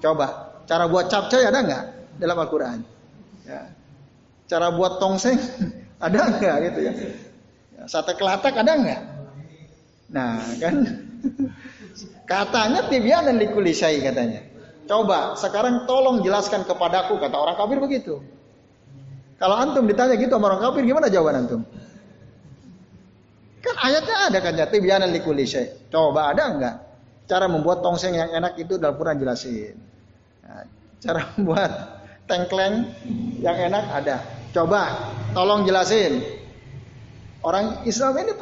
[0.00, 2.78] Coba, cara buat capcay ada nggak dalam Al-Quran?
[3.46, 3.70] Ya.
[4.50, 5.38] Cara buat tongseng
[6.04, 6.92] ada nggak gitu ya?
[7.78, 9.02] ya sate kelatak ada nggak?
[10.10, 10.74] Nah kan
[12.30, 14.46] Katanya dan likulisai katanya.
[14.86, 18.14] Coba sekarang tolong jelaskan kepadaku kata orang kafir begitu.
[19.34, 21.62] Kalau antum ditanya gitu sama orang kafir gimana jawaban antum?
[23.60, 25.90] Kan ayatnya ada kan ya dan likulisai.
[25.90, 26.76] Coba ada enggak?
[27.26, 29.74] Cara membuat tongseng yang enak itu dalam Quran jelasin.
[30.46, 30.66] Nah,
[31.02, 31.99] cara membuat
[32.30, 32.86] tengkleng
[33.42, 34.22] yang enak ada.
[34.54, 36.22] Coba tolong jelasin.
[37.42, 38.32] Orang Islam ini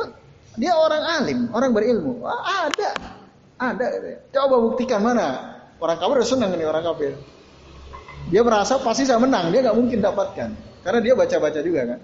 [0.58, 2.20] dia orang alim, orang berilmu.
[2.26, 2.90] Wah, ada.
[3.56, 3.86] Ada.
[4.34, 5.56] Coba buktikan mana.
[5.78, 7.14] Orang kafir senang nih orang kafir.
[8.28, 9.54] Dia merasa pasti saya menang.
[9.54, 10.50] Dia nggak mungkin dapatkan.
[10.82, 12.00] Karena dia baca-baca juga kan.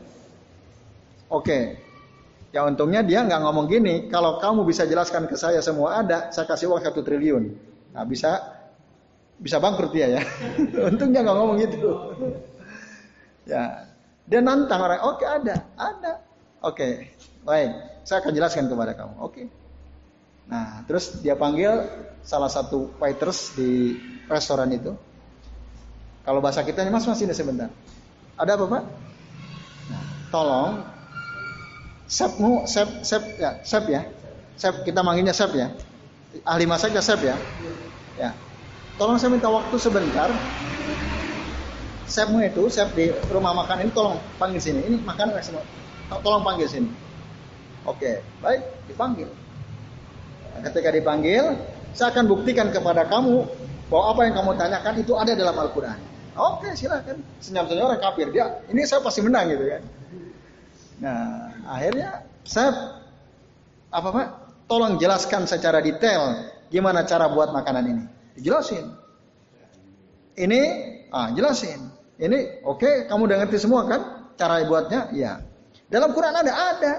[1.35, 1.83] Oke.
[2.55, 4.07] Ya untungnya dia nggak ngomong gini.
[4.07, 7.51] Kalau kamu bisa jelaskan ke saya semua ada, saya kasih uang satu triliun.
[7.91, 8.54] Nah bisa
[9.39, 10.23] bisa bangkrut dia ya.
[10.91, 11.91] untungnya nggak ngomong gitu.
[13.49, 13.89] ya.
[14.25, 15.05] Dia nantang orang.
[15.05, 16.13] Oke ada, ada.
[16.65, 17.13] Oke,
[17.45, 17.71] baik.
[18.09, 19.15] Saya akan jelaskan kepada kamu.
[19.21, 19.43] Oke.
[20.49, 21.85] Nah, terus dia panggil
[22.25, 23.97] salah satu waiters di
[24.29, 24.93] restoran itu.
[26.25, 27.69] Kalau bahasa kita, mas mas ini sebentar.
[28.41, 28.83] Ada apa pak?
[29.93, 30.73] Nah, tolong,
[32.09, 34.09] chefmu, chef, chef ya, chef ya,
[34.57, 35.69] chef kita manggilnya chef ya,
[36.49, 37.37] ahli masaknya chef ya,
[38.17, 38.33] ya.
[38.95, 40.31] Tolong saya minta waktu sebentar.
[42.07, 44.81] Chefmu itu, chef di rumah makan ini, tolong panggil sini.
[44.87, 45.65] Ini makan semua.
[46.23, 46.91] Tolong panggil sini.
[47.85, 49.29] Oke, baik, dipanggil.
[50.63, 51.59] Ketika dipanggil,
[51.91, 53.43] saya akan buktikan kepada kamu
[53.91, 55.99] bahwa apa yang kamu tanyakan itu ada dalam Al-Quran.
[56.35, 57.23] Oke, silakan.
[57.43, 59.83] Senyum-senyum orang kafir dia, ini saya pasti menang gitu kan.
[61.03, 62.71] Nah, akhirnya saya
[63.91, 64.27] apa pak?
[64.71, 68.05] Tolong jelaskan secara detail gimana cara buat makanan ini.
[68.35, 68.87] Dijelasin.
[70.35, 70.61] Ini,
[71.15, 71.79] ah jelasin.
[72.19, 74.01] Ini oke, okay, kamu udah ngerti semua kan
[74.39, 75.11] cara buatnya?
[75.15, 75.43] Ya.
[75.91, 76.95] Dalam Quran ada, ada.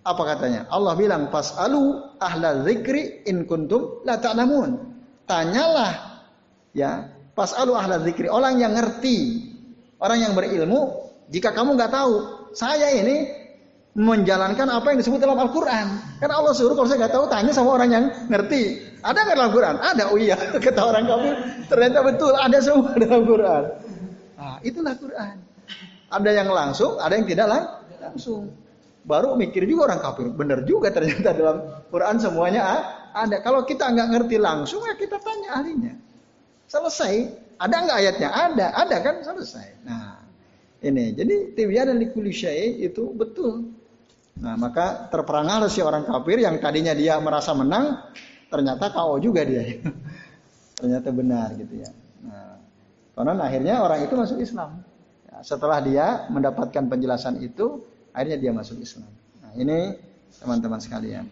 [0.00, 0.66] Apa katanya?
[0.72, 4.90] Allah bilang fasalu ahla zikri in kuntum la ta'lamun.
[5.28, 6.24] Tanyalah
[6.74, 9.46] ya, fasalu ahla zikri, orang yang ngerti,
[10.02, 12.14] orang yang berilmu jika kamu nggak tahu.
[12.50, 13.39] Saya ini
[13.98, 15.86] menjalankan apa yang disebut dalam Al-Quran.
[16.22, 18.78] Karena Allah suruh kalau saya nggak tahu tanya sama orang yang ngerti.
[19.02, 19.76] Ada nggak dalam Al-Quran?
[19.82, 20.02] Ada.
[20.14, 21.34] Oh iya, kata orang kafir.
[21.66, 23.62] Ternyata betul ada semua dalam Al-Quran.
[24.38, 25.36] Nah, itulah Quran.
[26.10, 27.64] Ada yang langsung, ada yang tidak lang
[28.00, 28.50] langsung.
[29.04, 30.26] Baru mikir juga orang kafir.
[30.32, 31.56] Benar juga ternyata dalam
[31.88, 32.62] Quran semuanya
[33.16, 33.40] ada.
[33.42, 35.94] Kalau kita nggak ngerti langsung ya kita tanya ahlinya.
[36.68, 37.14] Selesai.
[37.60, 38.28] Ada nggak ayatnya?
[38.28, 38.66] Ada.
[38.86, 39.66] Ada kan selesai.
[39.84, 40.20] Nah
[40.84, 41.16] ini.
[41.16, 42.32] Jadi tibyan dan likuli
[42.80, 43.79] itu betul.
[44.38, 47.98] Nah maka terperangah si orang kafir yang tadinya dia merasa menang.
[48.50, 49.62] Ternyata kau juga dia.
[50.80, 51.90] ternyata benar gitu ya.
[52.24, 52.56] Nah,
[53.12, 54.80] karena akhirnya orang itu masuk Islam.
[55.28, 57.84] Ya, setelah dia mendapatkan penjelasan itu,
[58.16, 59.12] akhirnya dia masuk Islam.
[59.44, 59.78] Nah, ini
[60.40, 61.28] teman-teman sekalian.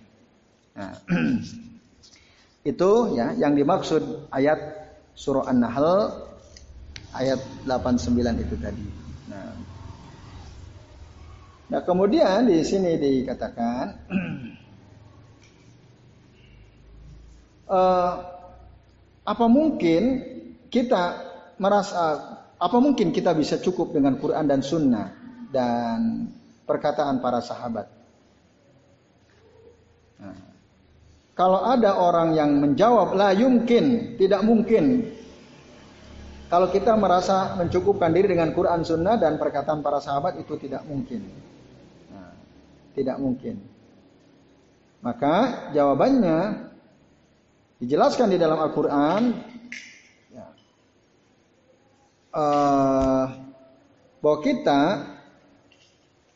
[0.77, 0.93] Nah,
[2.71, 4.61] itu ya yang dimaksud ayat
[5.17, 6.13] surah An-Nahl
[7.17, 9.08] ayat 89 itu tadi.
[11.69, 13.85] Nah, kemudian di sini dikatakan
[17.69, 18.13] uh,
[19.33, 20.03] apa mungkin
[20.73, 21.03] kita
[21.61, 22.01] merasa
[22.57, 25.13] apa mungkin kita bisa cukup dengan Quran dan Sunnah
[25.53, 26.33] dan
[26.65, 27.87] perkataan para sahabat.
[30.25, 30.37] Nah,
[31.37, 35.15] kalau ada orang yang menjawab la yumkin, tidak mungkin.
[36.49, 41.48] Kalau kita merasa mencukupkan diri dengan Quran Sunnah dan perkataan para sahabat itu tidak mungkin.
[42.99, 43.63] Tidak mungkin.
[44.99, 46.67] Maka jawabannya
[47.79, 49.23] dijelaskan di dalam Al-Quran
[50.35, 50.47] ya,
[52.35, 53.27] uh,
[54.19, 54.81] bahwa kita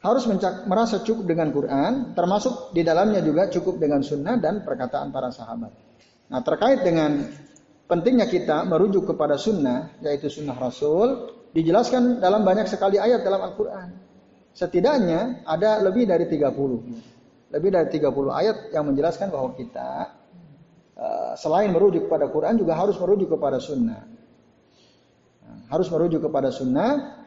[0.03, 0.23] harus
[0.67, 5.75] merasa cukup dengan Quran, termasuk di dalamnya juga cukup dengan sunnah dan perkataan para sahabat.
[6.31, 7.27] Nah terkait dengan
[7.91, 14.12] pentingnya kita merujuk kepada sunnah, yaitu sunnah Rasul, dijelaskan dalam banyak sekali ayat dalam Al-Quran.
[14.53, 17.53] Setidaknya ada lebih dari 30.
[17.53, 19.91] Lebih dari 30 ayat yang menjelaskan bahwa kita
[20.97, 24.03] eh, selain merujuk kepada Quran juga harus merujuk kepada sunnah.
[25.43, 27.25] Nah, harus merujuk kepada sunnah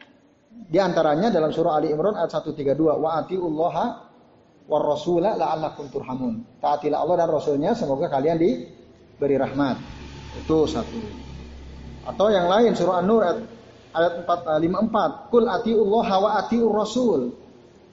[0.66, 3.86] di antaranya dalam surah Ali Imran ayat 132 wa atiullaha
[4.66, 6.42] war rasula la'allakum turhamun.
[6.58, 9.78] Taatilah Allah dan rasulnya semoga kalian diberi rahmat.
[10.42, 10.98] Itu satu.
[12.06, 13.38] Atau yang lain surah An-Nur ayat,
[13.96, 15.32] ayat 4, 54.
[15.32, 17.32] Kul atiullaha wa atiur rasul.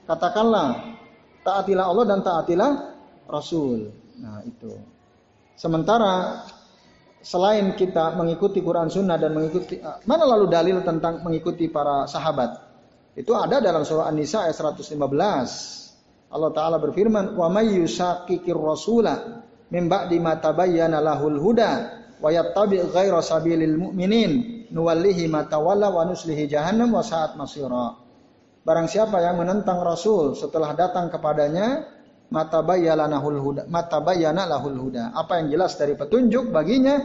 [0.04, 0.94] Katakanlah
[1.40, 2.72] taatilah Allah dan taatilah
[3.28, 3.88] rasul.
[4.20, 4.72] Nah, itu.
[5.56, 6.44] Sementara
[7.24, 12.52] selain kita mengikuti Quran Sunnah dan mengikuti ah, mana lalu dalil tentang mengikuti para sahabat
[13.16, 14.92] itu ada dalam surah An-Nisa ayat 115
[16.34, 19.40] Allah taala berfirman wa may yusaqiqir rasula
[19.72, 21.72] min ba'di ma tabayyana lahul huda
[22.20, 27.98] wa yattabi' ghaira sabilil mu'minin nuwallihi ma tawalla wa nuslihi jahannam wa sa'at masira.
[28.64, 31.84] Barang siapa yang menentang Rasul setelah datang kepadanya
[32.32, 33.68] mata lahul huda
[35.12, 36.96] apa yang jelas dari petunjuk baginya?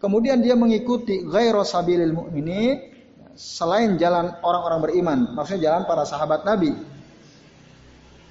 [0.00, 2.80] Kemudian dia mengikuti ghairu sabilil mu'minin
[3.36, 6.72] selain jalan orang-orang beriman maksudnya jalan para sahabat nabi.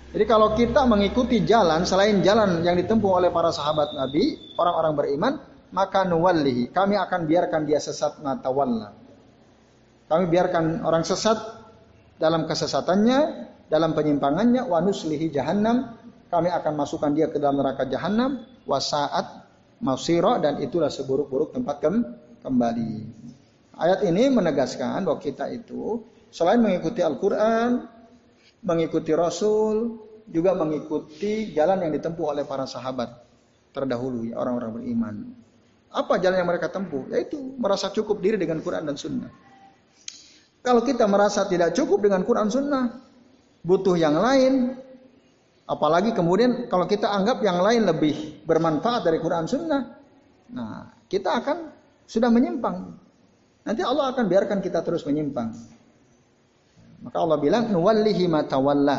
[0.10, 5.34] Jadi kalau kita mengikuti jalan selain jalan yang ditempuh oleh para sahabat nabi orang-orang beriman
[5.72, 8.96] maka nuwallihi kami akan biarkan dia sesat mata walla
[10.10, 11.38] kami biarkan orang sesat
[12.18, 15.96] dalam kesesatannya dalam penyimpangannya wa nuslihi jahannam
[16.30, 19.50] kami akan masukkan dia ke dalam neraka jahanam wasaat
[19.82, 22.06] masira dan itulah seburuk-buruk tempat kem
[22.44, 22.94] kembali.
[23.80, 27.88] Ayat ini menegaskan bahwa kita itu selain mengikuti Al-Qur'an,
[28.62, 33.10] mengikuti Rasul, juga mengikuti jalan yang ditempuh oleh para sahabat
[33.72, 35.16] terdahulu orang-orang beriman.
[35.90, 37.10] Apa jalan yang mereka tempuh?
[37.10, 39.32] Yaitu merasa cukup diri dengan Quran dan Sunnah.
[40.62, 42.94] Kalau kita merasa tidak cukup dengan Quran Sunnah,
[43.64, 44.76] butuh yang lain.
[45.70, 49.82] Apalagi kemudian kalau kita anggap yang lain lebih bermanfaat dari Quran Sunnah,
[50.50, 51.58] nah kita akan
[52.10, 52.98] sudah menyimpang.
[53.70, 55.54] Nanti Allah akan biarkan kita terus menyimpang.
[57.06, 58.98] Maka Allah bilang nuwallihi ma tawalla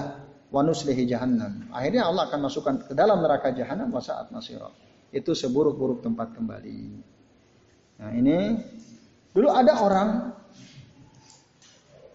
[0.51, 1.69] wa nuslihi jahannam.
[1.75, 4.31] Akhirnya Allah akan masukkan ke dalam neraka jahanam wa saat.
[5.11, 6.81] Itu seburuk-buruk tempat kembali.
[8.01, 8.39] Nah, ini
[9.35, 10.09] dulu ada orang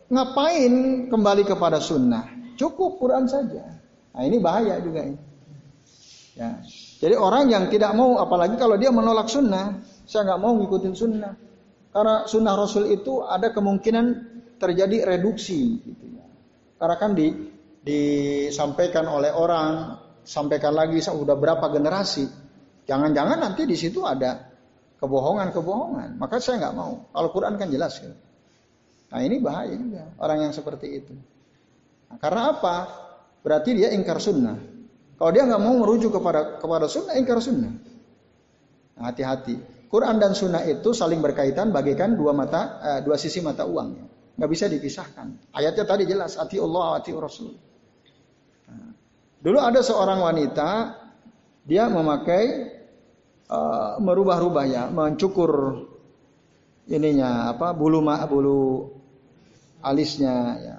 [0.09, 0.73] ngapain
[1.11, 2.55] kembali kepada sunnah?
[2.55, 3.75] Cukup Quran saja.
[4.15, 5.19] Nah ini bahaya juga ini.
[6.39, 6.63] Ya.
[7.03, 11.33] Jadi orang yang tidak mau, apalagi kalau dia menolak sunnah, saya nggak mau ngikutin sunnah.
[11.91, 14.05] Karena sunnah Rasul itu ada kemungkinan
[14.59, 15.79] terjadi reduksi.
[15.83, 16.27] Gitu ya.
[16.79, 17.27] Karena kan di,
[17.83, 22.44] disampaikan oleh orang, sampaikan lagi sudah berapa generasi.
[22.85, 24.55] Jangan-jangan nanti di situ ada
[25.01, 26.21] kebohongan-kebohongan.
[26.21, 27.09] Maka saya nggak mau.
[27.13, 27.97] Al Quran kan jelas.
[27.97, 28.15] Gitu.
[29.09, 31.13] Nah ini bahaya juga orang yang seperti itu.
[32.09, 32.75] Nah, karena apa?
[33.45, 34.57] Berarti dia ingkar sunnah.
[35.15, 37.73] Kalau dia nggak mau merujuk kepada kepada sunnah, ingkar sunnah.
[38.95, 39.59] hati-hati.
[39.91, 44.07] Quran dan sunnah itu saling berkaitan bagaikan dua mata, uh, dua sisi mata uang.
[44.35, 45.51] nggak bisa dipisahkan.
[45.55, 47.55] Ayatnya tadi jelas, ati Allah, ati Rasul.
[48.67, 48.91] Nah,
[49.39, 50.69] dulu ada seorang wanita,
[51.65, 52.71] dia memakai
[53.49, 55.83] uh, merubah-rubah ya, mencukur
[56.85, 58.89] ininya apa bulu bulu
[59.81, 60.77] alisnya ya.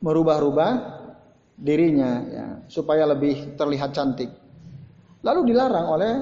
[0.00, 0.70] Merubah-rubah
[1.56, 4.28] dirinya ya supaya lebih terlihat cantik.
[5.24, 6.12] Lalu dilarang oleh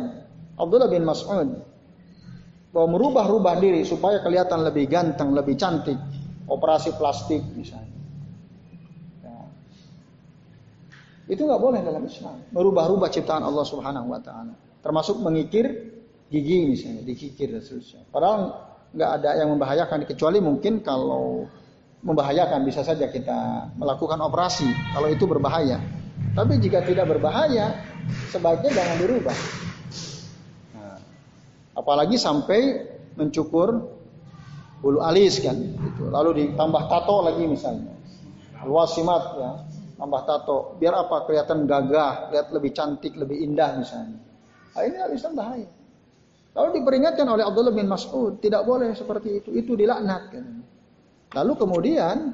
[0.55, 1.49] Abdullah bin Mas'ud
[2.75, 5.99] bahwa merubah-rubah diri supaya kelihatan lebih ganteng, lebih cantik,
[6.51, 7.99] operasi plastik misalnya.
[9.23, 9.39] Ya.
[11.25, 12.37] Itu nggak boleh dalam Islam.
[12.53, 15.65] Merubah-rubah ciptaan Allah Subhanahu Wa Taala, termasuk mengikir
[16.29, 18.05] gigi misalnya, dikikir dan seterusnya.
[18.13, 18.41] Padahal
[18.93, 21.49] nggak ada yang membahayakan kecuali mungkin kalau
[22.05, 25.81] membahayakan bisa saja kita melakukan operasi kalau itu berbahaya.
[26.37, 27.73] Tapi jika tidak berbahaya,
[28.29, 29.39] sebaiknya jangan dirubah.
[31.75, 32.87] Apalagi sampai
[33.19, 33.91] mencukur
[34.79, 36.13] bulu alis kan, gitu.
[36.13, 37.97] lalu ditambah tato lagi misalnya,
[38.69, 39.51] wasimat ya,
[39.95, 44.19] tambah tato, biar apa kelihatan gagah, lihat lebih cantik, lebih indah misalnya.
[44.75, 45.69] Nah, ini bisa bahaya.
[46.55, 50.35] Lalu diperingatkan oleh Abdullah bin Mas'ud, tidak boleh seperti itu, itu dilaknat.
[51.35, 52.31] Lalu kemudian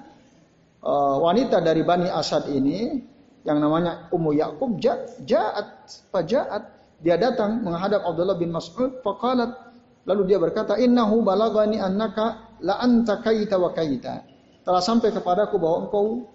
[0.84, 3.00] uh, wanita dari Bani Asad ini
[3.48, 6.62] yang namanya Ummu Yakub jaat, fajaat
[7.00, 9.56] dia datang menghadap Abdullah bin Mas'ud, faqalat
[10.04, 14.20] lalu dia berkata, "Innahu balagani annaka la anta kaita wa kaita."
[14.60, 16.28] Telah sampai kepadaku bahwa engkau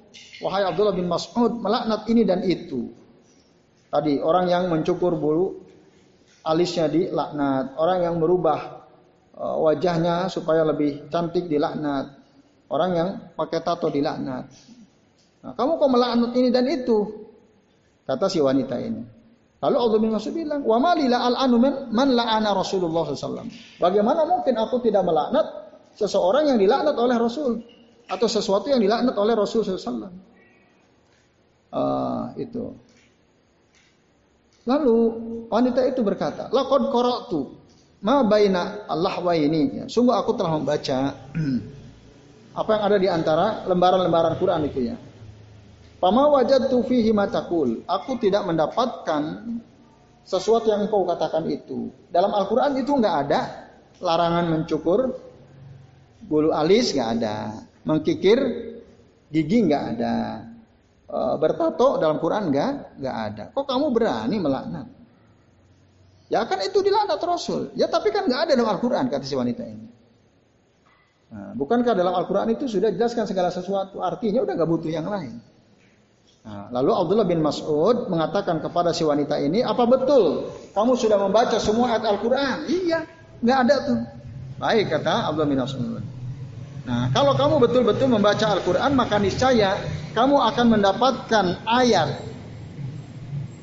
[0.44, 2.92] wahai Abdullah bin Mas'ud melaknat ini dan itu.
[3.90, 5.64] Tadi orang yang mencukur bulu
[6.46, 8.86] alisnya dilaknat, orang yang merubah
[9.40, 12.12] uh, wajahnya supaya lebih cantik dilaknat,
[12.70, 14.46] orang yang pakai tato dilaknat.
[15.46, 17.26] Nah, kamu kok melaknat ini dan itu?
[18.06, 19.02] Kata si wanita ini.
[19.66, 21.58] Lalu Allah bin Mas'ud bilang, "Wa malila al-anu
[21.90, 23.50] man la'ana Rasulullah SAW."
[23.82, 25.66] Bagaimana mungkin aku tidak melaknat
[25.98, 27.64] seseorang yang dilaknat oleh Rasul
[28.06, 30.14] atau sesuatu yang dilaknat oleh Rasul SAW?
[31.76, 32.72] Uh, itu.
[34.66, 34.98] Lalu
[35.52, 37.54] wanita itu berkata, "Laqad qara'tu
[38.02, 41.14] ma baina Allah wa ini." Ya, sungguh aku telah membaca
[42.60, 44.98] apa yang ada di antara lembaran-lembaran Quran itu ya.
[46.02, 47.82] Pama wajadtu fihi matakul.
[47.86, 49.22] Aku tidak mendapatkan
[50.26, 51.94] sesuatu yang engkau katakan itu.
[52.10, 53.70] Dalam Al-Quran itu nggak ada
[54.02, 55.14] larangan mencukur
[56.26, 58.38] bulu alis nggak ada, mengkikir
[59.30, 60.16] gigi nggak ada,
[61.06, 63.44] e, bertato dalam Quran nggak nggak ada.
[63.54, 64.88] Kok kamu berani melaknat?
[66.26, 67.70] Ya kan itu dilaknat Rasul.
[67.78, 69.88] Ya tapi kan nggak ada dalam Al-Quran kata si wanita ini.
[71.36, 74.02] Nah, bukankah dalam Al-Quran itu sudah jelaskan segala sesuatu?
[74.02, 75.38] Artinya udah nggak butuh yang lain.
[76.46, 81.58] Nah, lalu Abdullah bin Mas'ud mengatakan kepada si wanita ini, apa betul kamu sudah membaca
[81.58, 82.58] semua ayat Al-Quran?
[82.70, 83.00] Iya,
[83.42, 84.00] nggak ada tuh.
[84.62, 86.15] Baik kata Abdullah bin Mas'ud.
[86.86, 89.74] Nah, kalau kamu betul-betul membaca Al-Quran, maka niscaya
[90.14, 92.22] kamu akan mendapatkan ayat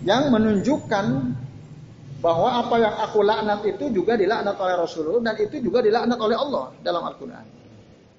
[0.03, 1.07] yang menunjukkan
[2.19, 6.35] bahwa apa yang aku laknat itu juga dilaknat oleh Rasulullah dan itu juga dilaknat oleh
[6.39, 7.47] Allah dalam Al-Quran.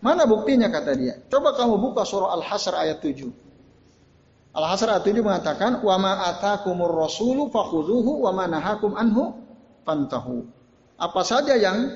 [0.04, 1.16] Mana buktinya kata dia?
[1.32, 3.32] Coba kamu buka surah Al-Hasr ayat 7.
[4.56, 9.36] Al-Hasr ayat 7 mengatakan wa ma atakumur rasulu fakhudhuhu wa ma nahakum anhu
[9.88, 10.44] fantahu.
[11.00, 11.96] Apa saja yang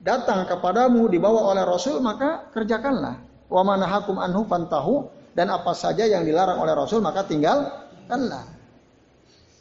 [0.00, 3.20] datang kepadamu dibawa oleh Rasul maka kerjakanlah.
[3.46, 8.44] Wa ma nahakum anhu fantahu dan apa saja yang dilarang oleh Rasul maka tinggalkanlah.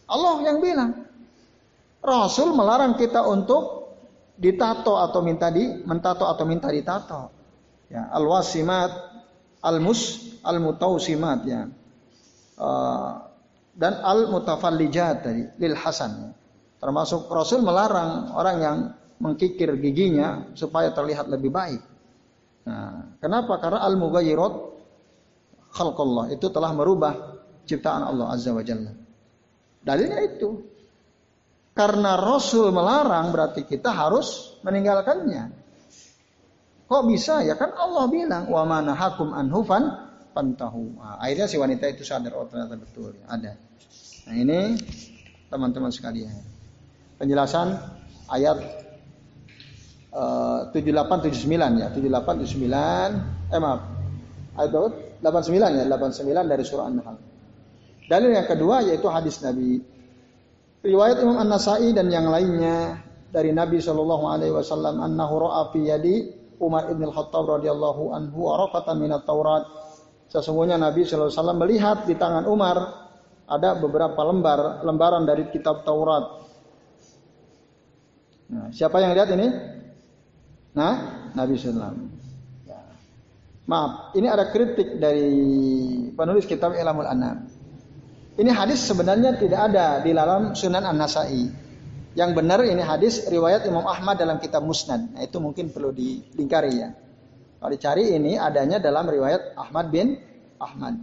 [0.10, 1.06] Allah yang bilang.
[2.00, 3.92] Rasul melarang kita untuk
[4.40, 7.28] ditato atau minta di mentato atau minta ditato.
[7.92, 8.88] Ya, al-wasimat,
[9.60, 11.68] al-mus, al-mutausimat ya.
[12.60, 13.12] Eh,
[13.80, 16.36] dan al mutafallijat tadi lil hasan.
[16.80, 18.78] Termasuk Rasul melarang orang yang
[19.20, 21.82] mengkikir giginya supaya terlihat lebih baik.
[22.66, 23.60] Nah, kenapa?
[23.60, 24.54] Karena al mughayyirat
[25.76, 27.14] khalqallah itu telah merubah
[27.68, 28.92] ciptaan Allah Azza wa Jalla.
[29.84, 30.50] Dalilnya itu.
[31.76, 35.44] Karena Rasul melarang berarti kita harus meninggalkannya.
[36.90, 37.40] Kok bisa?
[37.46, 39.88] Ya kan Allah bilang wa manahakum anhufan
[40.36, 41.00] pantahu.
[41.00, 43.56] Nah, akhirnya si wanita itu sadar oh ternyata betul ada.
[44.28, 44.76] Nah ini
[45.48, 46.36] teman-teman sekalian.
[47.16, 47.80] Penjelasan
[48.28, 48.58] ayat
[50.14, 51.88] uh, 78 79 ya.
[51.92, 53.82] 78 79 eh maaf.
[54.60, 54.90] Ayat berapa?
[55.20, 57.18] 89 ya, 89 dari surah An-Nahl.
[58.10, 59.80] Dalil yang kedua yaitu hadis Nabi.
[60.80, 66.16] Riwayat Imam An-Nasai dan yang lainnya dari Nabi Shallallahu alaihi wasallam annahu ra'a fi yadi
[66.60, 69.64] Umar ibn al-Khattab radhiyallahu anhu waraqatan min at-Taurat
[70.30, 72.78] Sesungguhnya Nabi SAW melihat di tangan Umar
[73.50, 76.46] ada beberapa lembar lembaran dari kitab Taurat.
[78.54, 79.48] Nah, siapa yang lihat ini?
[80.78, 80.94] Nah,
[81.34, 82.20] Nabi SAW.
[83.70, 85.30] Maaf, ini ada kritik dari
[86.18, 87.46] penulis kitab Ilamul Anam.
[88.34, 91.70] Ini hadis sebenarnya tidak ada di dalam Sunan An-Nasai.
[92.18, 95.14] Yang benar ini hadis riwayat Imam Ahmad dalam kitab Musnad.
[95.14, 96.90] Nah, itu mungkin perlu dilingkari ya.
[97.62, 100.18] Kalau dicari ini adanya dalam riwayat Ahmad bin
[100.58, 100.98] Ahmad.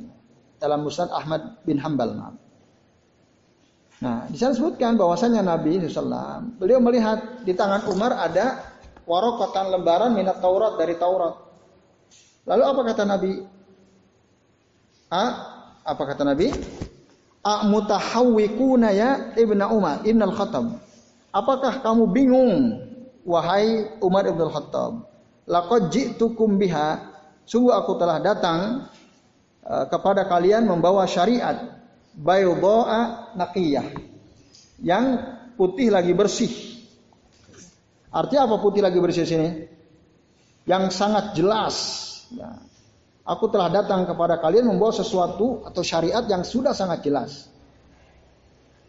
[0.59, 2.19] Dalam Musnad Ahmad bin Hambal.
[3.97, 8.66] Nah, di sana disebutkan bahwasanya Nabi SAW, beliau melihat di tangan Umar ada
[9.07, 11.35] warokotan lembaran minat Taurat dari Taurat.
[12.47, 13.33] Lalu apa kata Nabi?
[15.11, 15.25] A,
[15.87, 16.51] apa kata Nabi?
[17.47, 20.83] A mutahawwikuna ya Ibnu Umar, Ibn al-Khattab.
[21.31, 22.55] Apakah kamu bingung
[23.23, 24.93] wahai Umar Ibn al-Khattab?
[25.47, 27.15] Laqad ji'tukum biha.
[27.47, 28.91] Sungguh aku telah datang
[29.63, 31.79] uh, kepada kalian membawa syariat
[32.19, 33.87] bayda'a naqiyah.
[34.83, 35.07] Yang
[35.55, 36.76] putih lagi bersih.
[38.13, 39.49] Artinya apa putih lagi bersih sini?
[40.67, 41.77] Yang sangat jelas.
[42.35, 42.59] Ya.
[43.27, 47.51] Aku telah datang kepada kalian membawa sesuatu atau syariat yang sudah sangat jelas.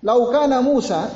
[0.06, 1.10] Laukana Musa,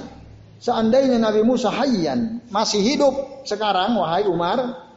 [0.57, 4.89] seandainya Nabi Musa hayyan, masih hidup sekarang, wahai Umar,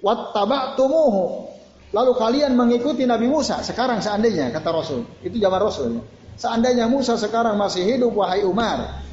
[0.00, 1.52] wattaba'tumuhu,
[1.92, 5.04] Lalu kalian mengikuti Nabi Musa sekarang seandainya kata Rasul.
[5.20, 6.00] Itu zaman Rasul.
[6.40, 9.04] Seandainya Musa sekarang masih hidup wahai Umar.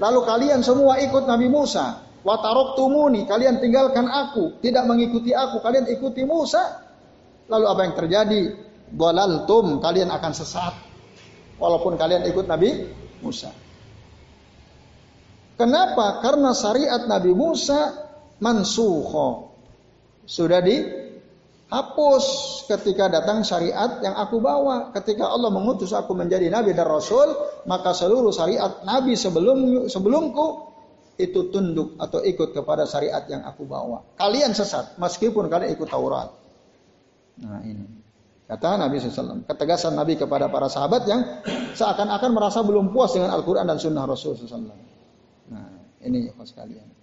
[0.00, 2.00] Lalu kalian semua ikut Nabi Musa.
[2.22, 6.86] Watarok tumuni, kalian tinggalkan aku, tidak mengikuti aku, kalian ikuti Musa.
[7.50, 8.42] Lalu apa yang terjadi?
[9.48, 10.74] tum, kalian akan sesat.
[11.58, 13.50] Walaupun kalian ikut Nabi Musa.
[15.58, 16.22] Kenapa?
[16.22, 17.94] Karena syariat Nabi Musa
[18.42, 19.52] mansuho
[20.26, 20.62] sudah
[21.72, 22.24] dihapus
[22.68, 24.92] ketika datang syariat yang aku bawa.
[24.92, 27.32] Ketika Allah mengutus aku menjadi nabi dan rasul,
[27.64, 30.68] maka seluruh syariat nabi sebelum sebelumku
[31.16, 34.04] itu tunduk atau ikut kepada syariat yang aku bawa.
[34.20, 36.28] Kalian sesat meskipun kalian ikut Taurat.
[37.40, 38.04] Nah ini.
[38.42, 39.48] Kata Nabi SAW.
[39.48, 41.24] Ketegasan Nabi kepada para sahabat yang
[41.72, 44.76] seakan-akan merasa belum puas dengan Al-Quran dan Sunnah Rasul SAW.
[45.48, 45.68] Nah
[46.04, 47.01] ini sekalian.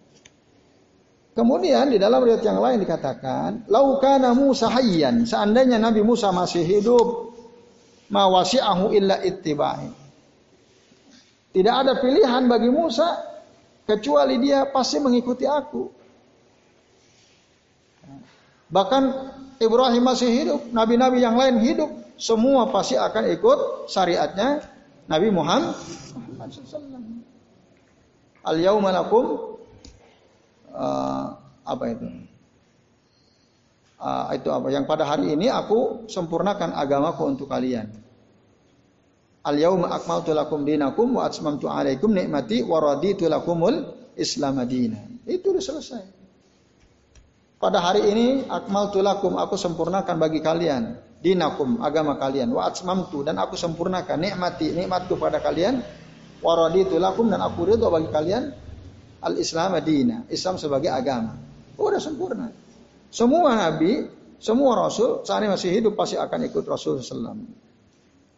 [1.40, 7.32] Kemudian di dalam riwayat yang lain dikatakan, "Laukana Musa hayyan", seandainya Nabi Musa masih hidup,
[8.12, 9.88] ma wasi'ahu illa ittiba'i.
[11.56, 13.24] Tidak ada pilihan bagi Musa
[13.88, 15.88] kecuali dia pasti mengikuti aku.
[18.68, 19.04] Bahkan
[19.64, 21.88] Ibrahim masih hidup, nabi-nabi yang lain hidup,
[22.20, 24.60] semua pasti akan ikut syariatnya
[25.08, 25.72] Nabi Muhammad
[28.44, 29.59] Al-yauma lakum
[30.74, 31.26] uh,
[31.66, 32.06] apa itu?
[34.00, 34.68] Uh, itu apa?
[34.72, 37.92] Yang pada hari ini aku sempurnakan agamaku untuk kalian.
[39.44, 45.00] Al yauma akmaltu lakum dinakum wa atmamtu alaikum nikmati wa raditu lakumul Islam madina.
[45.24, 46.04] Itu sudah selesai.
[47.60, 53.36] Pada hari ini akmaltu lakum aku sempurnakan bagi kalian dinakum agama kalian wa atmamtu dan
[53.36, 55.84] aku sempurnakan nikmati nikmatku pada kalian
[56.40, 58.56] wa raditu lakum dan aku ridho bagi kalian
[59.24, 61.36] al-Islam Madinah, Islam sebagai agama.
[61.80, 62.52] Oh, udah sempurna.
[63.10, 64.06] Semua nabi,
[64.40, 67.68] semua rasul saat ini masih hidup pasti akan ikut Rasul sallallahu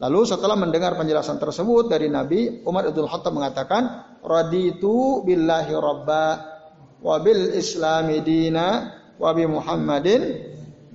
[0.01, 6.25] Lalu setelah mendengar penjelasan tersebut dari Nabi, Umar Abdul Khattab mengatakan, "Raditu billahi rabba
[6.97, 10.21] wa bil islami dina wa bi Muhammadin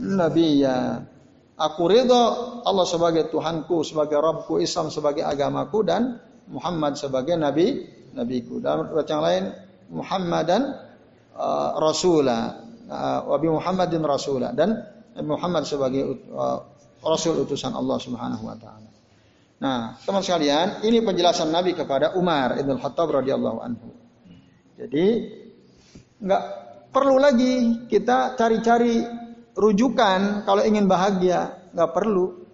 [0.03, 1.07] nabiyya."
[1.55, 2.23] Aku ridho
[2.67, 6.19] Allah sebagai Tuhanku, sebagai Rabbku, Islam sebagai agamaku dan
[6.51, 8.59] Muhammad sebagai nabi nabiku.
[8.59, 9.45] Dalam yang lain,
[9.91, 10.63] Muhammadan
[11.37, 14.83] uh, rasula uh, wa bi Muhammadin rasula dan
[15.23, 16.61] Muhammad sebagai uh,
[17.01, 18.91] rasul utusan Allah Subhanahu wa taala.
[19.57, 23.89] Nah, teman sekalian, ini penjelasan Nabi kepada Umar Ibn Khattab radhiyallahu anhu.
[24.77, 25.07] Jadi
[26.21, 26.43] nggak
[26.93, 29.01] perlu lagi kita cari-cari
[29.57, 32.45] rujukan kalau ingin bahagia, nggak perlu.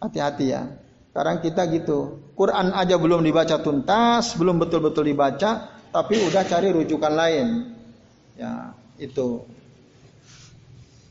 [0.00, 0.81] Hati-hati ya.
[1.12, 2.24] Sekarang kita gitu.
[2.32, 7.46] Quran aja belum dibaca tuntas, belum betul-betul dibaca, tapi udah cari rujukan lain.
[8.40, 9.44] Ya, itu.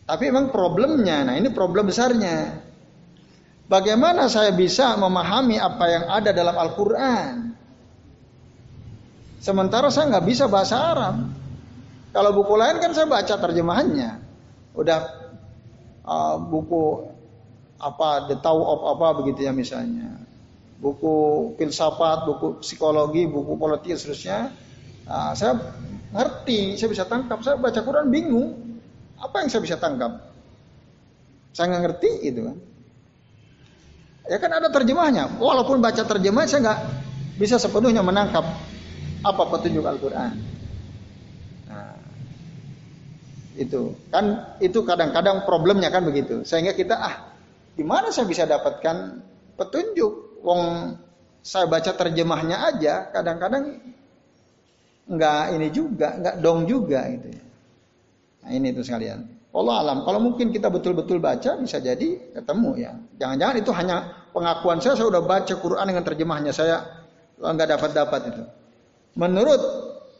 [0.10, 2.66] Tapi memang problemnya, nah ini problem besarnya.
[3.70, 7.54] Bagaimana saya bisa memahami apa yang ada dalam Al-Quran?
[9.38, 11.30] Sementara saya nggak bisa bahasa Arab.
[12.10, 14.18] Kalau buku lain kan saya baca terjemahannya.
[14.74, 15.00] Udah
[16.10, 17.11] uh, buku
[17.82, 20.22] apa the Tao of apa begitu ya misalnya.
[20.78, 21.14] Buku
[21.58, 24.54] filsafat buku psikologi buku politik seterusnya.
[25.10, 25.58] Nah, saya
[26.14, 27.42] ngerti saya bisa tangkap.
[27.42, 28.50] Saya baca Quran bingung.
[29.18, 30.30] Apa yang saya bisa tangkap?
[31.54, 32.58] Saya nggak ngerti gitu kan.
[34.30, 35.42] Ya kan ada terjemahnya.
[35.42, 36.80] Walaupun baca terjemah saya nggak
[37.42, 38.46] bisa sepenuhnya menangkap
[39.22, 40.34] apa petunjuk Al-Quran.
[41.70, 41.98] Nah,
[43.58, 43.94] Itu.
[44.10, 46.42] Kan itu kadang-kadang problemnya kan begitu.
[46.42, 47.31] Sehingga kita ah
[47.82, 49.26] gimana saya bisa dapatkan
[49.58, 50.42] petunjuk?
[50.46, 50.94] Wong
[51.42, 53.82] saya baca terjemahnya aja kadang-kadang
[55.10, 57.28] nggak ini juga, nggak dong juga gitu.
[57.34, 57.44] Ya.
[58.46, 59.26] Nah ini itu sekalian.
[59.52, 59.98] Allah alam.
[60.08, 62.92] Kalau mungkin kita betul-betul baca bisa jadi ketemu ya.
[63.20, 63.98] Jangan-jangan itu hanya
[64.32, 66.78] pengakuan saya saya udah baca Quran dengan terjemahnya saya
[67.42, 68.44] nggak dapat dapat itu.
[69.20, 69.62] Menurut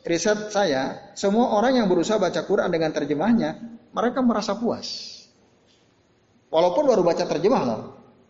[0.04, 3.56] riset saya, semua orang yang berusaha baca Quran dengan terjemahnya,
[3.96, 5.21] mereka merasa puas.
[6.52, 7.82] Walaupun baru baca terjemah loh.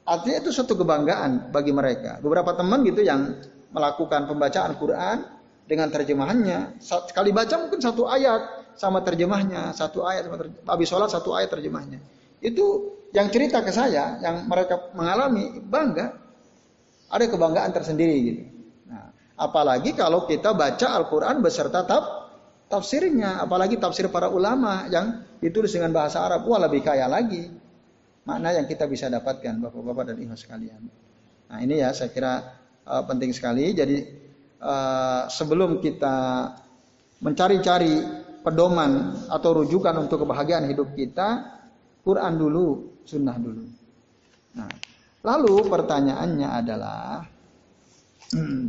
[0.05, 2.21] Artinya itu suatu kebanggaan bagi mereka.
[2.21, 3.37] Beberapa teman gitu yang
[3.73, 5.17] melakukan pembacaan Quran
[5.65, 11.09] dengan terjemahannya, sekali baca mungkin satu ayat sama terjemahnya, satu ayat sama terjemah, habis sholat
[11.09, 11.99] satu ayat terjemahnya.
[12.43, 16.11] Itu yang cerita ke saya, yang mereka mengalami bangga,
[17.07, 18.43] ada kebanggaan tersendiri gitu.
[19.41, 22.03] Apalagi kalau kita baca Al-Quran beserta tab,
[22.69, 23.41] tafsirnya.
[23.41, 26.45] Apalagi tafsir para ulama yang ditulis dengan bahasa Arab.
[26.45, 27.49] Wah lebih kaya lagi.
[28.21, 30.81] Makna yang kita bisa dapatkan Bapak-Bapak dan Ibu sekalian.
[31.49, 32.33] Nah ini ya saya kira
[32.85, 33.73] uh, penting sekali.
[33.73, 33.97] Jadi
[34.61, 36.49] uh, sebelum kita
[37.21, 38.01] mencari-cari
[38.41, 41.61] pedoman atau rujukan untuk kebahagiaan hidup kita,
[42.01, 43.65] Quran dulu, sunnah dulu.
[44.57, 44.69] Nah,
[45.21, 47.21] lalu pertanyaannya adalah,
[48.33, 48.65] hmm,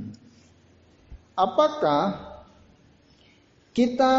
[1.33, 2.03] apakah
[3.73, 4.13] kita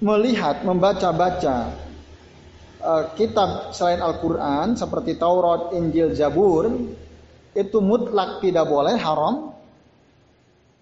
[0.00, 1.68] melihat, membaca-baca
[2.82, 6.66] uh, kitab selain Al-Quran seperti Taurat, Injil, Zabur
[7.54, 9.54] itu mutlak tidak boleh haram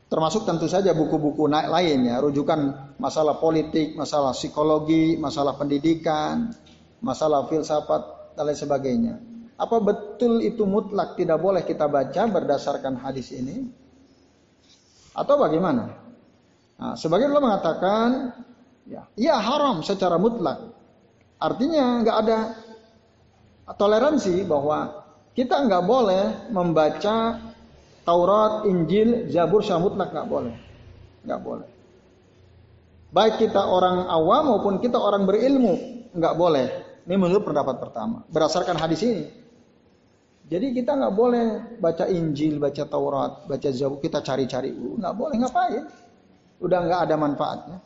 [0.09, 6.49] termasuk tentu saja buku-buku lain ya rujukan masalah politik, masalah psikologi, masalah pendidikan,
[7.05, 9.14] masalah filsafat dan lain sebagainya.
[9.59, 13.66] Apa betul itu mutlak tidak boleh kita baca berdasarkan hadis ini?
[15.18, 15.99] Atau bagaimana?
[16.78, 18.38] Nah, sebagian ulama mengatakan,
[18.86, 20.77] ya, ya haram secara mutlak.
[21.39, 22.39] Artinya nggak ada
[23.78, 25.07] toleransi bahwa
[25.39, 27.39] kita nggak boleh membaca
[28.03, 30.55] Taurat, Injil, Zabur secara nggak boleh,
[31.22, 31.68] nggak boleh.
[33.09, 36.66] Baik kita orang awam maupun kita orang berilmu nggak boleh.
[37.09, 38.20] Ini menurut pendapat pertama.
[38.28, 39.24] Berdasarkan hadis ini,
[40.49, 41.47] jadi kita nggak boleh
[41.78, 45.84] baca Injil, baca Taurat, baca Zabur, kita cari-cari, nggak boleh ngapain?
[46.59, 47.78] Udah nggak ada manfaatnya.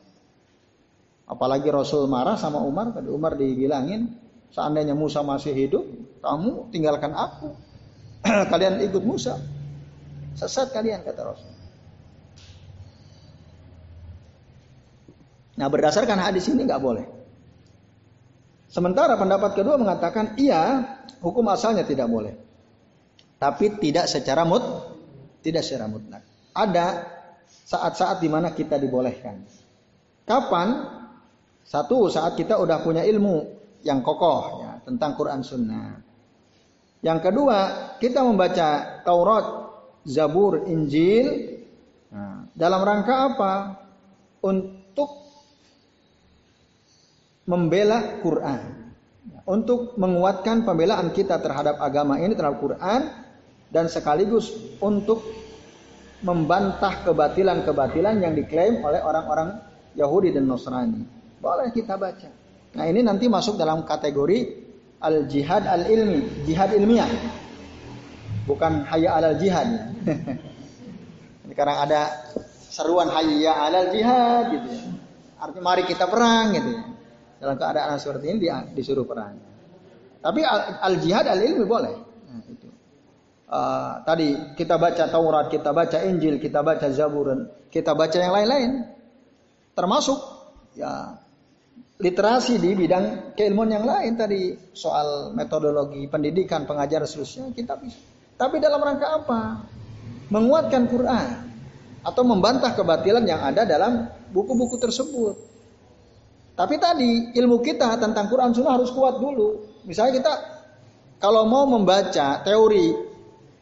[1.33, 4.12] Apalagi Rasul marah sama Umar, tadi Umar dibilangin,
[4.53, 5.85] seandainya Musa masih hidup,
[6.20, 7.57] kamu tinggalkan aku,
[8.53, 9.41] kalian ikut Musa,
[10.37, 11.53] sesat kalian kata Rasul.
[15.57, 17.07] Nah berdasarkan hadis ini nggak boleh.
[18.68, 20.85] Sementara pendapat kedua mengatakan iya,
[21.24, 22.53] hukum asalnya tidak boleh
[23.43, 24.62] tapi tidak secara mut
[25.43, 26.22] tidak secara mutlak.
[26.55, 27.03] Ada
[27.66, 29.43] saat-saat di mana kita dibolehkan.
[30.22, 31.02] Kapan?
[31.63, 33.47] Satu saat kita udah punya ilmu
[33.87, 36.03] yang kokoh ya, tentang Quran Sunnah.
[37.03, 37.59] Yang kedua,
[37.99, 39.47] kita membaca Taurat,
[40.07, 41.59] Zabur, Injil
[42.11, 43.53] nah, dalam rangka apa?
[44.43, 45.11] Untuk
[47.47, 48.95] membela Quran.
[49.43, 53.11] Untuk menguatkan pembelaan kita terhadap agama ini terhadap Quran
[53.75, 55.27] dan sekaligus untuk
[56.23, 59.59] membantah kebatilan-kebatilan yang diklaim oleh orang-orang
[59.99, 61.22] Yahudi dan Nasrani.
[61.43, 62.30] Boleh kita baca.
[62.78, 64.38] Nah ini nanti masuk dalam kategori
[65.03, 67.11] al-jihad al-ilmi, jihad ilmiah.
[68.47, 69.66] Bukan hayya alal jihad.
[71.51, 72.30] Sekarang ada
[72.70, 74.82] seruan hayya alal jihad gitu ya.
[75.43, 76.82] Artinya mari kita perang gitu ya.
[77.43, 79.34] Dalam keadaan seperti ini disuruh perang.
[80.22, 80.47] Tapi
[80.78, 81.95] al-jihad al-ilmi boleh.
[82.30, 82.70] Nah, itu
[83.51, 87.34] uh, tadi kita baca Taurat, kita baca Injil, kita baca Zabur,
[87.66, 88.70] kita baca yang lain-lain.
[89.74, 90.18] Termasuk
[90.78, 91.22] ya
[92.01, 98.01] literasi di bidang keilmuan yang lain tadi soal metodologi pendidikan, pengajaran seterusnya kita bisa.
[98.38, 99.40] Tapi dalam rangka apa?
[100.32, 101.28] Menguatkan Quran
[102.03, 105.36] atau membantah kebatilan yang ada dalam buku-buku tersebut.
[106.53, 109.80] Tapi tadi ilmu kita tentang Quran Sunnah harus kuat dulu.
[109.86, 110.32] Misalnya kita
[111.22, 112.93] kalau mau membaca teori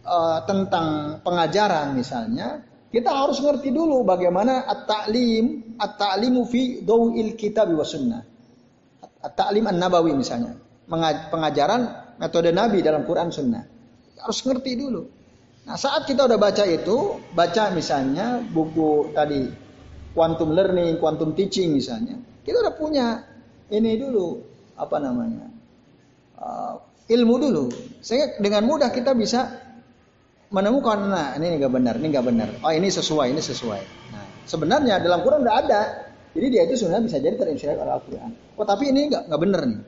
[0.00, 7.86] uh, tentang pengajaran misalnya, kita harus ngerti dulu bagaimana at-ta'lim, at-ta'limu fi dawil kitab wa
[7.86, 8.22] sunnah.
[9.22, 10.58] At-ta'lim an-nabawi misalnya.
[11.30, 13.62] Pengajaran metode Nabi dalam Quran sunnah.
[14.18, 15.06] Harus ngerti dulu.
[15.70, 19.46] Nah saat kita udah baca itu, baca misalnya buku tadi
[20.10, 22.18] quantum learning, quantum teaching misalnya.
[22.42, 23.22] Kita udah punya
[23.70, 24.42] ini dulu,
[24.74, 25.46] apa namanya,
[26.42, 26.74] uh,
[27.06, 27.64] ilmu dulu.
[28.02, 29.69] Sehingga dengan mudah kita bisa
[30.50, 32.48] menemukan nah ini nggak benar, ini nggak benar.
[32.66, 33.82] Oh ini sesuai, ini sesuai.
[34.10, 35.80] Nah, sebenarnya dalam Quran udah ada
[36.30, 38.30] Jadi dia itu sebenarnya bisa jadi terinspirasi oleh Al-Quran.
[38.54, 39.80] Oh tapi ini nggak nggak bener nih.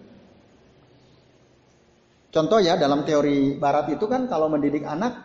[2.35, 5.23] Contoh ya dalam teori Barat itu kan kalau mendidik anak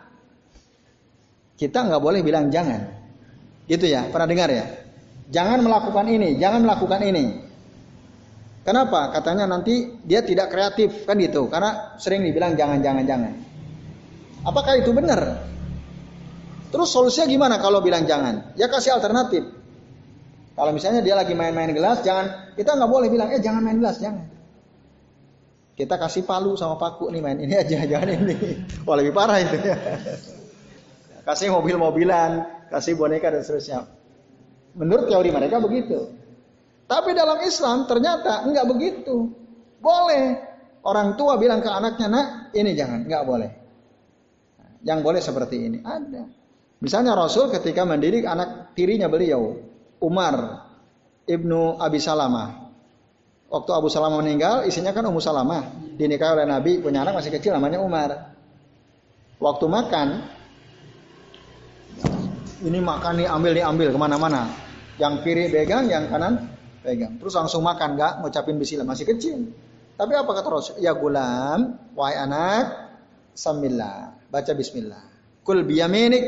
[1.58, 2.86] kita nggak boleh bilang jangan.
[3.66, 4.64] Gitu ya, pernah dengar ya?
[5.28, 7.24] Jangan melakukan ini, jangan melakukan ini.
[8.62, 9.10] Kenapa?
[9.10, 11.50] Katanya nanti dia tidak kreatif kan gitu.
[11.50, 13.32] Karena sering dibilang jangan, jangan, jangan.
[14.46, 15.42] Apakah itu benar?
[16.68, 18.52] Terus solusinya gimana kalau bilang jangan?
[18.54, 19.46] Ya kasih alternatif.
[20.58, 24.02] Kalau misalnya dia lagi main-main gelas, jangan kita nggak boleh bilang, eh jangan main gelas,
[24.02, 24.26] jangan.
[25.78, 28.34] Kita kasih palu sama paku nih main ini aja, jangan ini.
[28.82, 29.54] Wah lebih parah itu.
[31.28, 33.84] Kasih mobil-mobilan, kasih boneka dan seterusnya.
[34.80, 36.08] Menurut teori mereka begitu.
[36.88, 39.28] Tapi dalam Islam ternyata nggak begitu.
[39.76, 40.40] Boleh.
[40.88, 42.26] Orang tua bilang ke anaknya, nak
[42.56, 43.57] ini jangan, nggak boleh.
[44.82, 46.28] Yang boleh seperti ini ada.
[46.78, 49.58] Misalnya Rasul ketika mendidik anak tirinya beliau,
[49.98, 50.62] Umar
[51.26, 52.70] ibnu Abi Salamah.
[53.48, 55.72] Waktu Abu Salamah meninggal, isinya kan Ummu Salamah.
[55.96, 58.36] Dinikahi oleh Nabi, punya anak masih kecil namanya Umar.
[59.40, 60.08] Waktu makan,
[62.60, 64.52] ini makan nih ambil nih ambil ke mana-mana.
[65.00, 66.52] Yang kiri pegang, yang kanan
[66.84, 67.16] pegang.
[67.16, 69.48] Terus langsung makan, nggak ngucapin bismillah masih kecil.
[69.96, 70.74] Tapi apa kata Rasul?
[70.84, 72.87] Ya gulam, wahai anak,
[73.38, 75.06] sambillah, baca bismillah.
[75.46, 76.24] Kul biyaminik,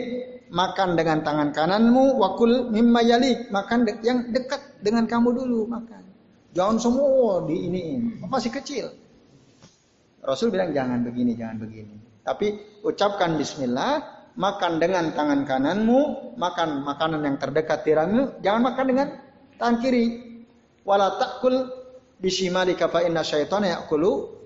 [0.55, 6.07] makan dengan tangan kananmu, wakul mimma yalik, makan de yang dekat dengan kamu dulu makan.
[6.55, 7.83] Jangan semua di ini
[8.23, 8.95] masih kecil.
[10.23, 11.95] Rasul bilang jangan begini, jangan begini.
[12.23, 14.03] Tapi ucapkan bismillah,
[14.39, 16.01] makan dengan tangan kananmu,
[16.39, 19.09] makan makanan yang terdekat tiramu, jangan makan dengan
[19.59, 20.07] tangan kiri.
[20.87, 21.71] Wala takul
[22.21, 24.40] bisimalika fa inna syaitana ya'kulu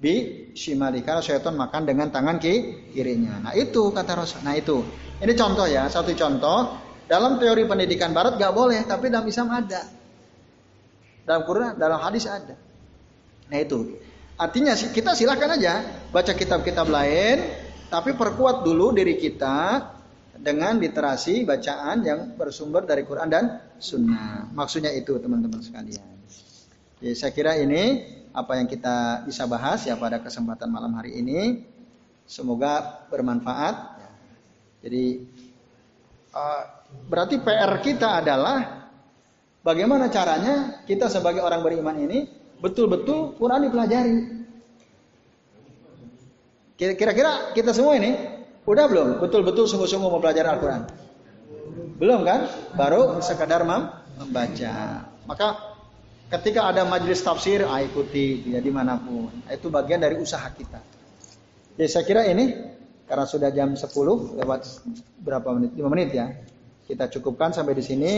[0.00, 3.44] bi shimali karena syaitan makan dengan tangan kirinya.
[3.44, 4.40] Nah itu kata Rasul.
[4.40, 4.80] Nah itu
[5.20, 9.84] ini contoh ya satu contoh dalam teori pendidikan Barat gak boleh tapi dalam Islam ada.
[11.28, 12.56] Dalam Quran, dalam hadis ada.
[13.52, 14.00] Nah itu
[14.40, 17.44] artinya kita silahkan aja baca kitab-kitab lain
[17.92, 19.84] tapi perkuat dulu diri kita
[20.40, 23.44] dengan literasi bacaan yang bersumber dari Quran dan
[23.76, 24.48] Sunnah.
[24.56, 26.08] Maksudnya itu teman-teman sekalian.
[27.04, 31.66] Jadi saya kira ini apa yang kita bisa bahas ya pada kesempatan malam hari ini.
[32.30, 33.98] Semoga bermanfaat.
[34.86, 35.26] Jadi
[36.30, 36.62] uh,
[37.10, 38.86] berarti PR kita adalah
[39.66, 42.18] bagaimana caranya kita sebagai orang beriman ini
[42.62, 44.16] betul-betul Quran dipelajari.
[46.80, 48.16] Kira-kira kita semua ini
[48.64, 50.82] udah belum betul-betul sungguh-sungguh mempelajari Al-Quran?
[52.00, 52.48] Belum kan?
[52.72, 55.04] Baru sekadar membaca.
[55.28, 55.69] Maka
[56.30, 59.34] Ketika ada majelis tafsir, ah, ikuti ya di mana pun.
[59.50, 60.78] Itu bagian dari usaha kita.
[61.74, 62.54] Jadi saya kira ini
[63.10, 64.60] karena sudah jam 10 lewat
[65.26, 65.74] berapa menit?
[65.74, 66.30] 5 menit ya.
[66.86, 68.12] Kita cukupkan sampai di sini.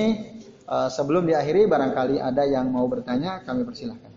[0.63, 4.13] Uh, sebelum diakhiri barangkali ada yang mau bertanya, kami persilahkan.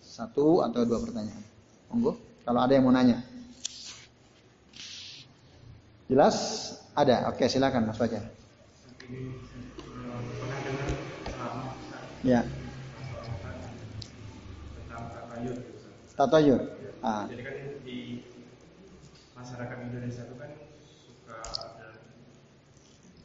[0.00, 1.44] Satu atau dua pertanyaan.
[1.90, 3.20] Monggo, kalau ada yang mau nanya.
[6.06, 6.36] Jelas?
[6.94, 7.30] Ada.
[7.30, 8.24] Oke, silakan Mas Fajar.
[12.24, 12.42] Ya.
[15.40, 15.56] tatayur
[16.20, 16.60] tatayur
[17.00, 17.24] ah.
[17.32, 18.28] jadi kan di
[19.32, 20.50] masyarakat Indonesia itu kan
[20.84, 21.88] suka ada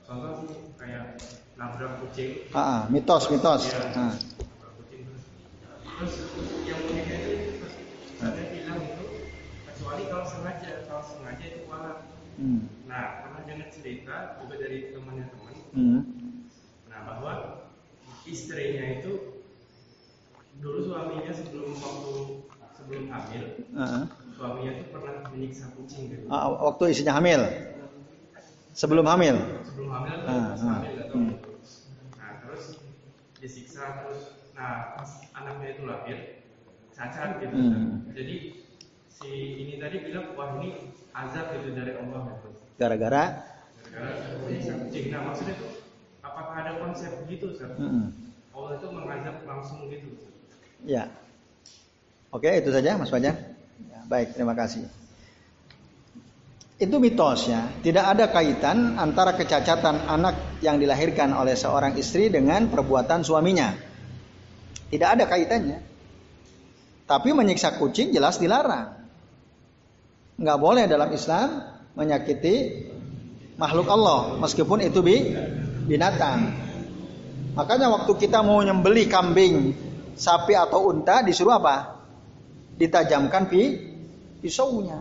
[0.07, 0.47] contoh
[0.79, 1.19] kayak
[1.59, 4.15] nabrak kucing ah, ah mitos mitos ya, ah.
[4.79, 5.03] kucing
[5.83, 6.13] terus
[6.63, 7.67] yang uniknya itu
[8.23, 9.05] ada bilang itu
[9.67, 12.07] kecuali kalau sengaja kalau sengaja itu malah
[12.39, 12.63] hmm.
[12.87, 16.01] nah pernah dengar cerita juga dari temannya teman hmm.
[16.87, 17.33] nah bahwa
[18.23, 19.43] istrinya itu
[20.63, 22.15] dulu suaminya sebelum waktu
[22.85, 24.03] sebelum hamil uh -huh.
[24.35, 26.23] suaminya itu pernah menyiksa kucing gitu.
[26.27, 27.41] Uh, waktu istrinya hamil
[28.75, 31.35] sebelum hamil sebelum hamil atau uh, pas hamil atau hmm.
[32.19, 32.63] nah terus
[33.39, 34.21] disiksa terus
[34.55, 36.17] nah pas anaknya itu lahir
[36.91, 38.11] cacat gitu hmm.
[38.11, 38.35] jadi
[39.07, 39.29] si
[39.63, 43.23] ini tadi bilang wah ini azab gitu dari Allah gitu gara-gara
[43.87, 45.67] gara-gara menyiksa kucing nah maksudnya itu
[46.19, 47.71] apakah ada konsep gitu Ustaz?
[47.79, 48.11] Hmm.
[48.55, 50.35] Allah itu mengazab langsung gitu
[50.85, 51.09] Ya.
[52.35, 53.55] Oke, itu saja Mas Fajar.
[53.87, 54.83] Ya, baik, terima kasih.
[56.75, 57.71] Itu mitos ya.
[57.79, 63.71] Tidak ada kaitan antara kecacatan anak yang dilahirkan oleh seorang istri dengan perbuatan suaminya.
[64.91, 65.79] Tidak ada kaitannya.
[67.07, 68.99] Tapi menyiksa kucing jelas dilarang.
[70.35, 71.63] Nggak boleh dalam Islam
[71.95, 72.83] menyakiti
[73.55, 74.99] makhluk Allah meskipun itu
[75.87, 76.51] binatang.
[77.55, 79.71] Makanya waktu kita mau nyembeli kambing
[80.19, 81.94] sapi atau unta disuruh apa?
[82.75, 83.61] Ditajamkan pi
[84.43, 84.99] pisaunya.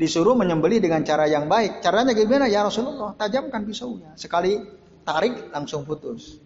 [0.00, 1.84] Disuruh menyembeli dengan cara yang baik.
[1.84, 3.12] Caranya gimana ya Rasulullah?
[3.20, 4.16] Tajamkan pisaunya.
[4.16, 4.56] Sekali
[5.04, 6.40] tarik langsung putus.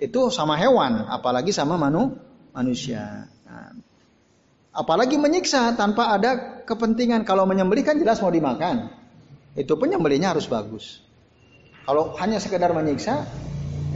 [0.00, 2.16] Itu sama hewan, apalagi sama manu,
[2.56, 3.28] manusia.
[3.44, 3.74] Nah,
[4.72, 7.26] apalagi menyiksa tanpa ada kepentingan.
[7.26, 8.88] Kalau menyembelih kan jelas mau dimakan.
[9.58, 11.02] Itu penyembelihnya harus bagus.
[11.84, 13.26] Kalau hanya sekedar menyiksa,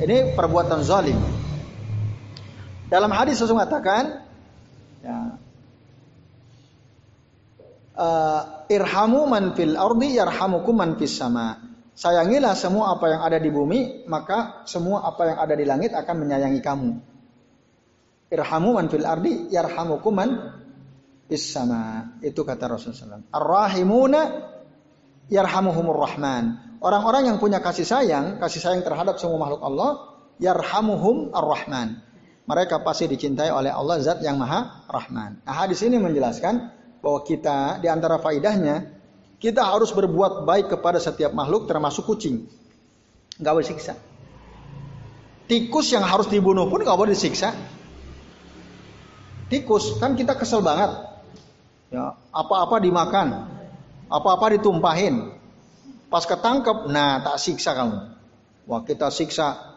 [0.03, 1.17] ini perbuatan zalim.
[2.91, 4.27] Dalam hadis Rasul mengatakan,
[4.99, 5.39] ya,
[7.99, 11.59] uh, irhamu man fil ardi yarhamukum man fis sama.
[11.95, 16.27] Sayangilah semua apa yang ada di bumi, maka semua apa yang ada di langit akan
[16.27, 16.91] menyayangi kamu.
[18.35, 20.31] Irhamu man fil ardi yarhamukum man
[21.31, 22.19] fis sama.
[22.19, 23.31] Itu kata Rasulullah SAW.
[23.31, 24.21] Ar-rahimuna
[25.31, 26.59] yarhamuhumur rahman.
[26.83, 29.91] Orang-orang yang punya kasih sayang, kasih sayang terhadap semua makhluk Allah,
[30.43, 32.03] yarhamuhum ar-rahman.
[32.45, 35.41] Mereka pasti dicintai oleh Allah zat yang maha rahman.
[35.49, 36.75] Nah, hadis ini menjelaskan
[37.05, 38.89] bahwa kita di antara faidahnya
[39.37, 42.49] kita harus berbuat baik kepada setiap makhluk termasuk kucing.
[43.37, 43.95] Nggak boleh siksa.
[45.45, 47.53] Tikus yang harus dibunuh pun nggak boleh disiksa.
[49.53, 50.97] Tikus kan kita kesel banget.
[51.93, 53.53] Ya, apa-apa dimakan,
[54.09, 55.37] apa-apa ditumpahin.
[56.09, 58.17] Pas ketangkep, nah tak siksa kamu.
[58.65, 59.77] Wah kita siksa,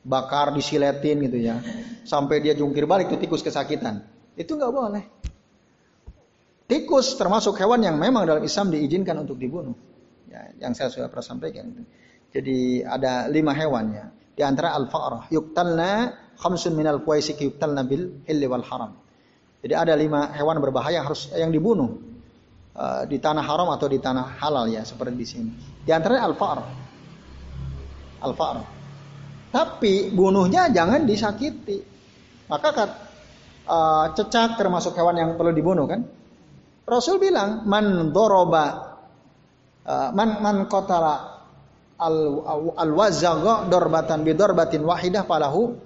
[0.00, 1.60] bakar, disiletin gitu ya.
[2.08, 4.00] Sampai dia jungkir balik tuh tikus kesakitan.
[4.32, 5.04] Itu nggak boleh.
[6.68, 9.72] Tikus termasuk hewan yang memang dalam Islam diizinkan untuk dibunuh.
[10.28, 11.72] Ya, yang saya sudah pernah sampaikan.
[12.28, 14.04] Jadi ada lima hewan ya.
[14.36, 15.32] Di antara al-fa'rah.
[15.32, 19.00] Yuktalna khamsun minal kuwaisik yuktalna bil hilli wal haram.
[19.64, 22.04] Jadi ada lima hewan berbahaya yang harus yang dibunuh.
[22.76, 24.84] Uh, di tanah haram atau di tanah halal ya.
[24.84, 25.50] Seperti di sini.
[25.88, 26.68] Di antara al-fa'rah.
[28.28, 28.66] Al-fa'rah.
[29.56, 31.80] Tapi bunuhnya jangan disakiti.
[32.44, 32.68] Maka
[33.64, 36.17] uh, cecak termasuk hewan yang perlu dibunuh kan.
[36.88, 38.96] Rasul bilang man doroba
[39.84, 41.44] uh, man man kotala
[42.00, 42.16] al
[42.72, 45.76] al wazaga dorbatan bi dorbatin wahidah palahu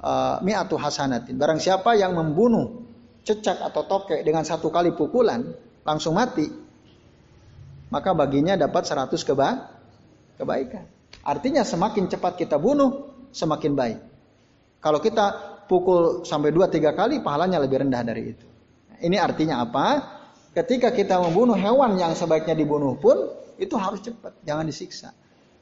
[0.00, 1.36] uh, mi'atu hasanatin.
[1.36, 2.82] Barang siapa yang membunuh
[3.22, 5.44] cecak atau tokek dengan satu kali pukulan
[5.86, 6.46] langsung mati,
[7.92, 9.48] maka baginya dapat 100 keba
[10.40, 10.84] kebaikan.
[11.22, 13.98] Artinya semakin cepat kita bunuh, semakin baik.
[14.82, 15.26] Kalau kita
[15.70, 18.51] pukul sampai 2 3 kali pahalanya lebih rendah dari itu.
[19.02, 19.86] Ini artinya apa?
[20.54, 23.18] Ketika kita membunuh hewan yang sebaiknya dibunuh pun
[23.58, 25.10] itu harus cepat, jangan disiksa.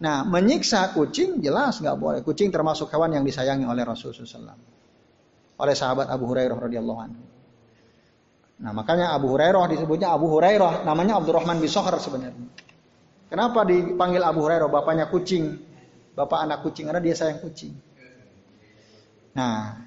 [0.00, 2.20] Nah, menyiksa kucing jelas nggak boleh.
[2.24, 4.60] Kucing termasuk hewan yang disayangi oleh Rasulullah SAW.
[5.60, 7.22] Oleh sahabat Abu Hurairah radhiyallahu anhu.
[8.60, 12.48] Nah, makanya Abu Hurairah disebutnya Abu Hurairah, namanya Abdurrahman bin Sohar sebenarnya.
[13.28, 14.68] Kenapa dipanggil Abu Hurairah?
[14.72, 15.60] Bapaknya kucing,
[16.16, 17.72] bapak anak kucing karena dia sayang kucing.
[19.36, 19.84] Nah,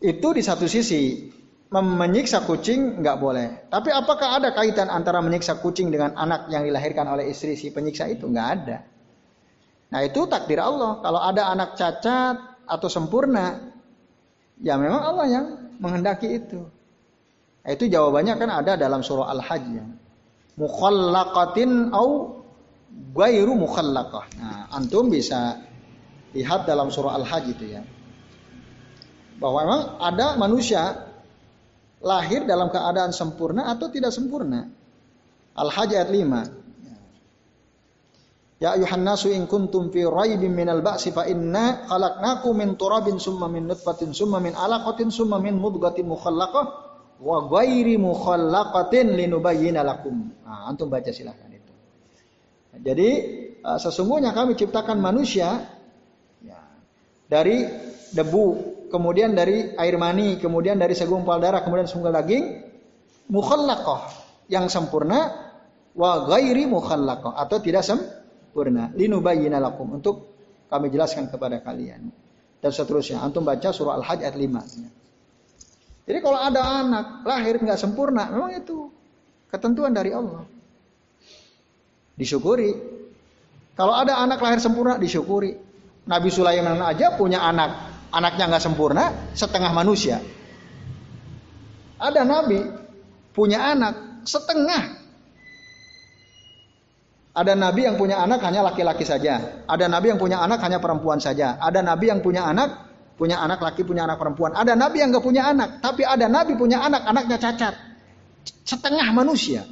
[0.00, 1.28] itu di satu sisi
[1.70, 3.70] menyiksa kucing nggak boleh.
[3.70, 8.10] Tapi apakah ada kaitan antara menyiksa kucing dengan anak yang dilahirkan oleh istri si penyiksa
[8.10, 8.26] itu?
[8.26, 8.78] Nggak ada.
[9.94, 10.98] Nah itu takdir Allah.
[10.98, 13.70] Kalau ada anak cacat atau sempurna,
[14.58, 15.46] ya memang Allah yang
[15.78, 16.66] menghendaki itu.
[17.60, 19.84] Nah, itu jawabannya kan ada dalam surah Al-Hajj ya.
[20.56, 22.40] Mukhallaqatin au
[23.12, 24.24] gairu mukhallaqah.
[24.40, 25.60] Nah, antum bisa
[26.32, 27.82] lihat dalam surah Al-Hajj itu ya.
[29.40, 31.09] Bahwa memang ada manusia
[32.00, 34.68] lahir dalam keadaan sempurna atau tidak sempurna.
[35.56, 36.60] Al-Hajj ayat 5.
[38.60, 43.48] Ya ayuhan nasu in kuntum fi raibin minal ba'si fa inna khalaqnakum min turabin summa
[43.48, 46.64] min nutfatin summa min alaqatin summa min mudghatin mukhallaqah
[47.24, 50.28] wa ghairi mukhallaqatin linubayyana lakum.
[50.44, 51.72] Nah, antum baca silahkan itu.
[52.84, 53.10] Jadi
[53.64, 55.64] uh, sesungguhnya kami ciptakan manusia
[56.44, 56.60] ya,
[57.32, 57.64] dari
[58.12, 62.66] debu kemudian dari air mani, kemudian dari segumpal darah, kemudian segumpal daging,
[63.30, 64.10] mukhallaqah
[64.50, 65.30] yang sempurna
[65.94, 68.90] wa ghairi mukhallaqah atau tidak sempurna.
[68.92, 70.34] Linubayyana lakum untuk
[70.66, 72.10] kami jelaskan kepada kalian.
[72.60, 73.24] Dan seterusnya.
[73.24, 76.04] Antum baca surah Al-Hajj ayat 5.
[76.04, 78.92] Jadi kalau ada anak lahir nggak sempurna, memang itu
[79.48, 80.44] ketentuan dari Allah.
[82.20, 82.76] Disyukuri.
[83.72, 85.56] Kalau ada anak lahir sempurna, disyukuri.
[86.04, 90.22] Nabi Sulaiman aja punya anak anaknya nggak sempurna, setengah manusia.
[92.00, 92.60] Ada nabi
[93.34, 95.00] punya anak setengah.
[97.30, 99.64] Ada nabi yang punya anak hanya laki-laki saja.
[99.70, 101.56] Ada nabi yang punya anak hanya perempuan saja.
[101.62, 102.90] Ada nabi yang punya anak
[103.20, 104.56] punya anak laki punya anak perempuan.
[104.56, 107.76] Ada nabi yang nggak punya anak, tapi ada nabi punya anak, anaknya cacat.
[108.64, 109.68] Setengah manusia.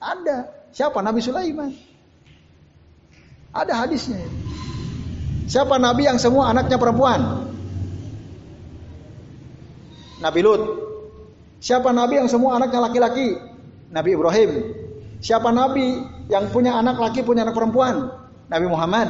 [0.00, 0.48] Ada.
[0.72, 1.04] Siapa?
[1.04, 1.76] Nabi Sulaiman.
[3.52, 4.16] Ada hadisnya.
[5.46, 7.20] Siapa nabi yang semua anaknya perempuan?
[10.22, 10.62] Nabi Lut.
[11.62, 13.38] Siapa nabi yang semua anaknya laki-laki?
[13.90, 14.50] Nabi Ibrahim.
[15.22, 18.10] Siapa nabi yang punya anak laki punya anak perempuan?
[18.50, 19.08] Nabi Muhammad.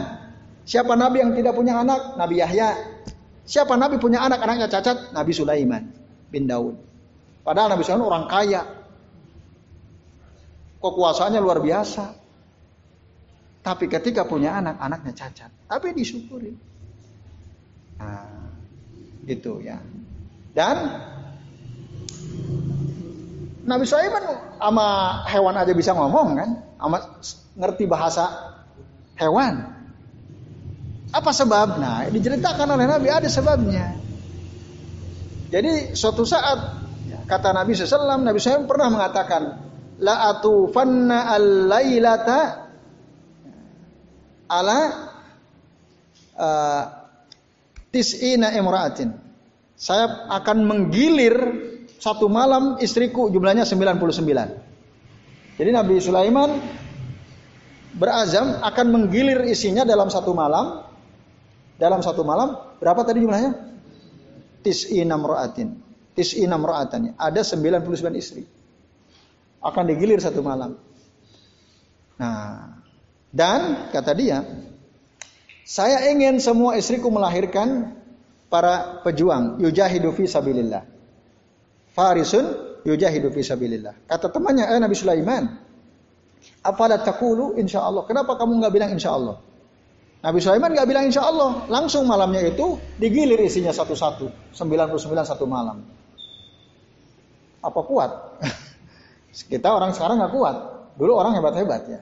[0.68, 2.16] Siapa nabi yang tidak punya anak?
[2.16, 2.76] Nabi Yahya.
[3.42, 5.10] Siapa nabi punya anak, anaknya cacat?
[5.10, 5.90] Nabi Sulaiman
[6.30, 6.78] bin Daud.
[7.42, 8.62] Padahal Nabi Sulaiman orang kaya.
[10.78, 12.21] Kekuasaannya luar biasa.
[13.62, 15.50] Tapi ketika punya anak, anaknya cacat.
[15.70, 16.50] Tapi disyukuri.
[18.02, 18.26] Nah,
[19.22, 19.78] gitu ya.
[20.50, 20.76] Dan
[23.62, 24.86] Nabi Sulaiman sama
[25.30, 26.98] hewan aja bisa ngomong kan, sama
[27.54, 28.24] ngerti bahasa
[29.14, 29.70] hewan.
[31.14, 31.78] Apa sebab?
[31.78, 33.94] Nah, diceritakan oleh Nabi ada sebabnya.
[35.54, 36.82] Jadi suatu saat
[37.30, 39.42] kata Nabi SAW, Nabi SAW pernah mengatakan,
[40.02, 42.61] la atufanna al-lailata
[44.52, 44.78] ala
[46.36, 46.82] uh,
[47.88, 49.16] tis'ina imra'atin.
[49.72, 51.34] Saya akan menggilir
[51.96, 55.56] satu malam istriku jumlahnya 99.
[55.58, 56.60] Jadi Nabi Sulaiman
[57.96, 60.84] berazam akan menggilir isinya dalam satu malam
[61.76, 63.52] dalam satu malam berapa tadi jumlahnya?
[64.62, 65.82] Tis'ina mra'atin.
[66.14, 67.18] Tis'ina mra'atan.
[67.18, 68.46] Ada 99 istri.
[69.58, 70.78] Akan digilir satu malam.
[72.22, 72.81] Nah,
[73.32, 74.44] dan kata dia,
[75.64, 77.96] saya ingin semua istriku melahirkan
[78.52, 80.84] para pejuang yujahidu fi sabilillah.
[81.96, 82.44] Farisun
[82.84, 84.04] yujahidu fi sabilillah.
[84.04, 85.48] Kata temannya, eh Nabi Sulaiman,
[86.62, 88.06] Apalah takulu insya Allah.
[88.06, 89.38] Kenapa kamu nggak bilang insya Allah?
[90.22, 95.82] Nabi Sulaiman nggak bilang insya Allah, langsung malamnya itu digilir isinya satu-satu, 99 satu malam.
[97.58, 98.10] Apa kuat?
[99.50, 100.56] Kita orang sekarang nggak kuat,
[100.94, 102.00] dulu orang hebat-hebat ya,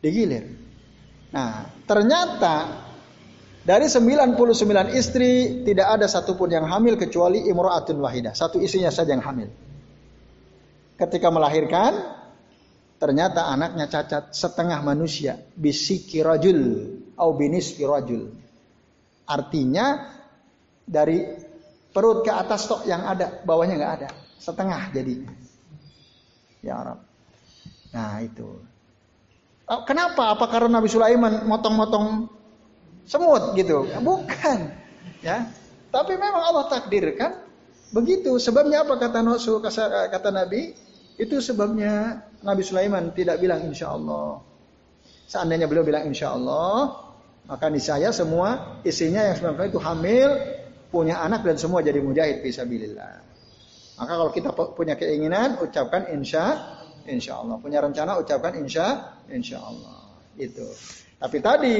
[0.00, 0.44] digilir.
[1.30, 2.88] Nah, ternyata
[3.62, 9.22] dari 99 istri tidak ada satupun yang hamil kecuali imro'atun wahidah, satu istrinya saja yang
[9.22, 9.48] hamil.
[10.96, 12.20] Ketika melahirkan,
[13.00, 15.40] Ternyata anaknya cacat setengah manusia.
[15.56, 16.60] Bisiki rajul.
[17.16, 18.28] Au binis rajul.
[19.24, 20.12] Artinya
[20.84, 21.24] dari
[21.96, 23.40] perut ke atas tok yang ada.
[23.40, 24.08] Bawahnya nggak ada.
[24.36, 25.16] Setengah jadi.
[26.60, 27.00] Ya Arab.
[27.96, 28.68] Nah itu.
[29.70, 30.34] Oh, kenapa?
[30.34, 32.26] Apa karena Nabi Sulaiman motong-motong
[33.06, 33.86] semut gitu?
[34.02, 34.58] Bukan.
[35.22, 35.46] Ya.
[35.94, 37.38] Tapi memang Allah takdirkan
[37.94, 38.34] begitu.
[38.42, 39.38] Sebabnya apa kata Nabi?
[40.10, 40.74] Kata Nabi?
[41.20, 44.42] Itu sebabnya Nabi Sulaiman tidak bilang insya Allah.
[45.30, 47.06] Seandainya beliau bilang insya Allah,
[47.46, 50.28] maka niscaya semua isinya yang sembilan itu hamil,
[50.90, 53.14] punya anak dan semua jadi mujahid fisabilillah.
[54.02, 56.74] Maka kalau kita punya keinginan, ucapkan insya,
[57.10, 57.58] insya Allah.
[57.58, 60.16] Punya rencana, ucapkan insya, insya Allah.
[60.38, 60.64] Itu.
[61.20, 61.74] Tapi tadi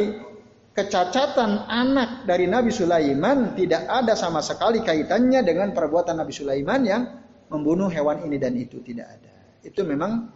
[0.70, 7.02] kecacatan anak dari Nabi Sulaiman tidak ada sama sekali kaitannya dengan perbuatan Nabi Sulaiman yang
[7.50, 9.34] membunuh hewan ini dan itu tidak ada.
[9.66, 10.30] Itu memang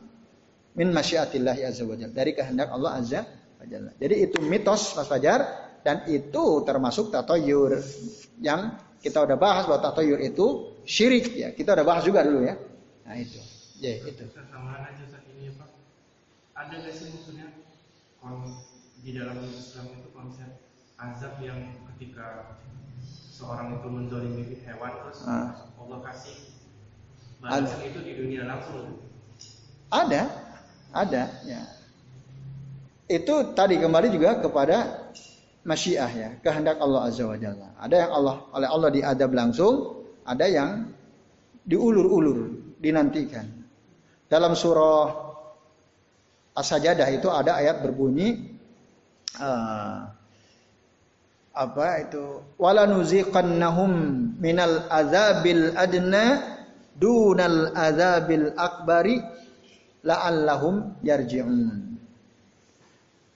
[0.74, 3.20] min masyiatillah azza wajalla dari kehendak Allah azza
[3.62, 3.94] wajalla.
[3.94, 5.40] Jadi itu mitos Mas Fajar
[5.86, 7.78] dan itu termasuk tatoyur
[8.42, 11.48] yang kita udah bahas bahwa tatoyur itu syirik ya.
[11.54, 12.56] Kita udah bahas juga dulu ya.
[13.06, 13.53] Nah itu.
[13.78, 14.24] Ya itu.
[14.30, 15.70] Sama aja saat ini ya Pak.
[16.54, 17.48] Ada nggak sih maksudnya
[18.22, 18.62] kalau
[19.02, 20.50] di dalam Islam itu konsep
[20.96, 21.58] azab yang
[21.94, 22.58] ketika
[23.34, 25.66] seorang itu menzolimi hewan terus ah.
[25.74, 26.54] Allah kasih
[27.42, 29.04] balasan itu di dunia langsung
[29.94, 30.22] ada,
[30.90, 31.22] ada.
[31.46, 31.62] Ya.
[33.06, 35.06] Itu tadi kembali juga kepada
[35.62, 37.70] masyiah ya, kehendak Allah Azza wa Jalla.
[37.78, 40.90] Ada yang Allah oleh Allah diadab langsung, ada yang
[41.62, 43.46] diulur-ulur, dinantikan.
[44.28, 45.24] Dalam surah
[46.54, 48.54] As-Sajadah itu ada ayat berbunyi
[49.42, 50.06] uh,
[51.54, 53.92] apa itu wala nuziqannahum
[54.38, 56.42] minal azabil adna
[56.94, 59.18] dunal azabil akbari
[60.06, 61.94] la'allahum yarji'un.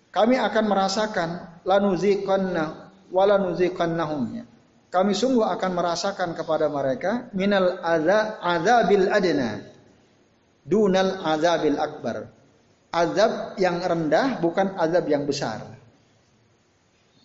[0.09, 1.29] Kami akan merasakan
[1.67, 4.45] lanuziqanna walanuziqannahum ya.
[4.89, 7.77] Kami sungguh akan merasakan kepada mereka minal
[8.41, 9.68] azabil adna
[10.69, 12.29] dunal azabil akbar.
[12.89, 15.61] Azab yang rendah bukan azab yang besar.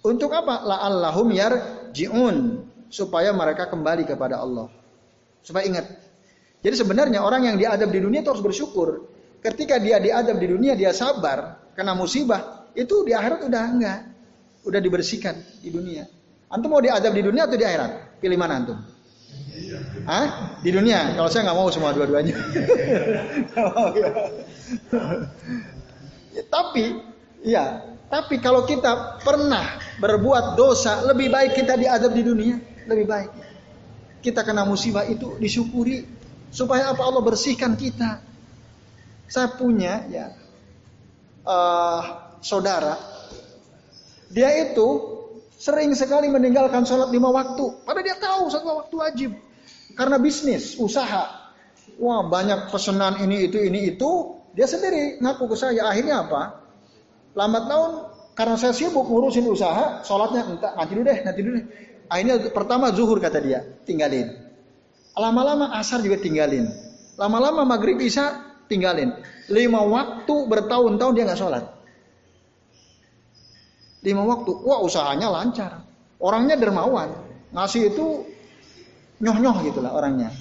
[0.03, 0.67] Untuk apa?
[0.67, 4.67] La'allahum yarji'un supaya mereka kembali kepada Allah.
[5.39, 5.87] Supaya ingat.
[6.63, 9.07] Jadi sebenarnya orang yang diadab di dunia itu harus bersyukur.
[9.39, 13.99] Ketika dia diadab di dunia dia sabar kena musibah, itu di akhirat udah enggak.
[14.63, 16.07] Udah dibersihkan di dunia.
[16.47, 18.19] Antum mau diadab di dunia atau di akhirat?
[18.19, 18.79] Pilih mana antum?
[20.03, 20.59] Hah?
[20.59, 21.15] Di dunia.
[21.15, 22.35] Kalau saya nggak mau semua dua-duanya.
[26.33, 26.83] ya, tapi,
[27.45, 27.63] ya,
[28.11, 32.55] tapi kalau kita pernah berbuat dosa, lebih baik kita diadab di dunia,
[32.85, 33.31] lebih baik.
[34.23, 36.07] Kita kena musibah itu disyukuri
[36.53, 38.23] supaya apa Allah bersihkan kita.
[39.27, 40.29] Saya punya ya
[41.47, 42.01] uh,
[42.43, 42.99] saudara
[44.29, 44.87] Dia itu
[45.63, 47.87] sering sekali meninggalkan sholat lima waktu.
[47.87, 49.31] Padahal dia tahu sholat waktu wajib.
[49.95, 51.55] Karena bisnis, usaha.
[51.95, 54.43] Wah banyak pesanan ini itu ini itu.
[54.51, 55.87] Dia sendiri ngaku ke saya.
[55.87, 56.59] Akhirnya apa?
[57.31, 57.91] Lambat tahun
[58.35, 61.65] karena saya sibuk ngurusin usaha, sholatnya entah nanti dulu deh, nanti dulu deh.
[62.11, 64.29] Akhirnya pertama zuhur kata dia, tinggalin.
[65.15, 66.69] Lama-lama asar juga tinggalin.
[67.15, 69.13] Lama-lama maghrib bisa tinggalin.
[69.49, 71.63] Lima waktu bertahun-tahun dia nggak sholat.
[74.03, 75.81] Lima waktu, wah usahanya lancar.
[76.19, 77.09] Orangnya dermawan.
[77.55, 78.27] Ngasih itu
[79.23, 80.31] nyoh-nyoh gitulah orangnya.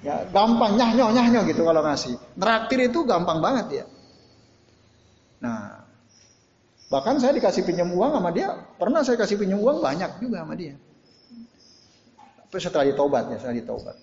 [0.00, 2.16] Ya, gampang nyah nyoh nyah nyoh gitu kalau ngasih.
[2.36, 3.84] Neraktir itu gampang banget ya.
[5.40, 5.84] Nah,
[6.92, 10.56] bahkan saya dikasih pinjam uang sama dia, pernah saya kasih pinjam uang banyak juga sama
[10.56, 10.76] dia.
[12.48, 13.96] Tapi setelah ditobat ya, setelah ditobat.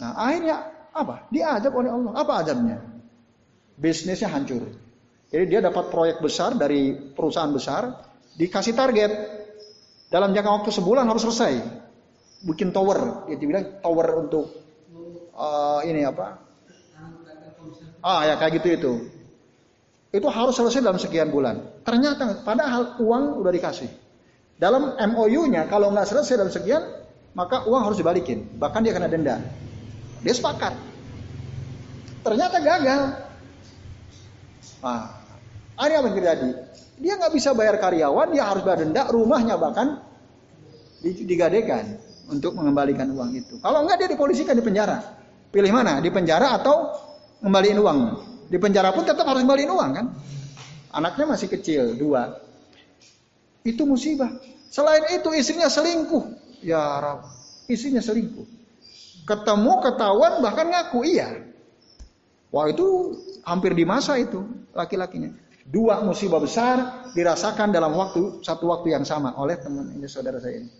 [0.00, 0.56] Nah, akhirnya
[0.92, 1.28] apa?
[1.28, 2.12] Diajak oleh Allah.
[2.18, 2.80] Apa adabnya?
[3.78, 4.87] Bisnisnya hancur.
[5.28, 7.92] Jadi dia dapat proyek besar dari perusahaan besar,
[8.40, 9.12] dikasih target
[10.08, 11.60] dalam jangka waktu sebulan harus selesai.
[12.48, 14.46] Bikin tower, dia bilang tower untuk
[15.36, 16.40] uh, ini apa?
[18.00, 18.92] Ah ya kayak gitu itu.
[20.08, 21.60] Itu harus selesai dalam sekian bulan.
[21.84, 23.90] Ternyata padahal uang udah dikasih.
[24.56, 26.82] Dalam MOU-nya kalau nggak selesai dalam sekian,
[27.36, 28.48] maka uang harus dibalikin.
[28.56, 29.44] Bahkan dia kena denda.
[30.24, 30.72] Dia sepakat.
[32.24, 33.27] Ternyata gagal.
[34.82, 35.10] Nah,
[35.78, 36.48] apa yang terjadi?
[36.98, 40.02] Dia nggak bisa bayar karyawan, dia harus bayar denda, rumahnya bahkan
[41.02, 43.54] digadekan untuk mengembalikan uang itu.
[43.62, 44.98] Kalau enggak dia dipolisikan di penjara.
[45.48, 46.02] Pilih mana?
[46.02, 46.92] Di penjara atau
[47.40, 47.98] ngembaliin uang?
[48.50, 50.06] Di penjara pun tetap harus ngembaliin uang kan?
[50.92, 52.36] Anaknya masih kecil, dua.
[53.62, 54.28] Itu musibah.
[54.68, 56.24] Selain itu istrinya selingkuh.
[56.60, 57.24] Ya Rab,
[57.70, 58.44] istrinya selingkuh.
[59.24, 61.47] Ketemu, ketahuan, bahkan ngaku iya.
[62.48, 63.12] Wah itu
[63.44, 64.40] hampir di masa itu
[64.72, 65.32] laki-lakinya.
[65.68, 70.64] Dua musibah besar dirasakan dalam waktu satu waktu yang sama oleh teman ini saudara saya
[70.64, 70.70] ini.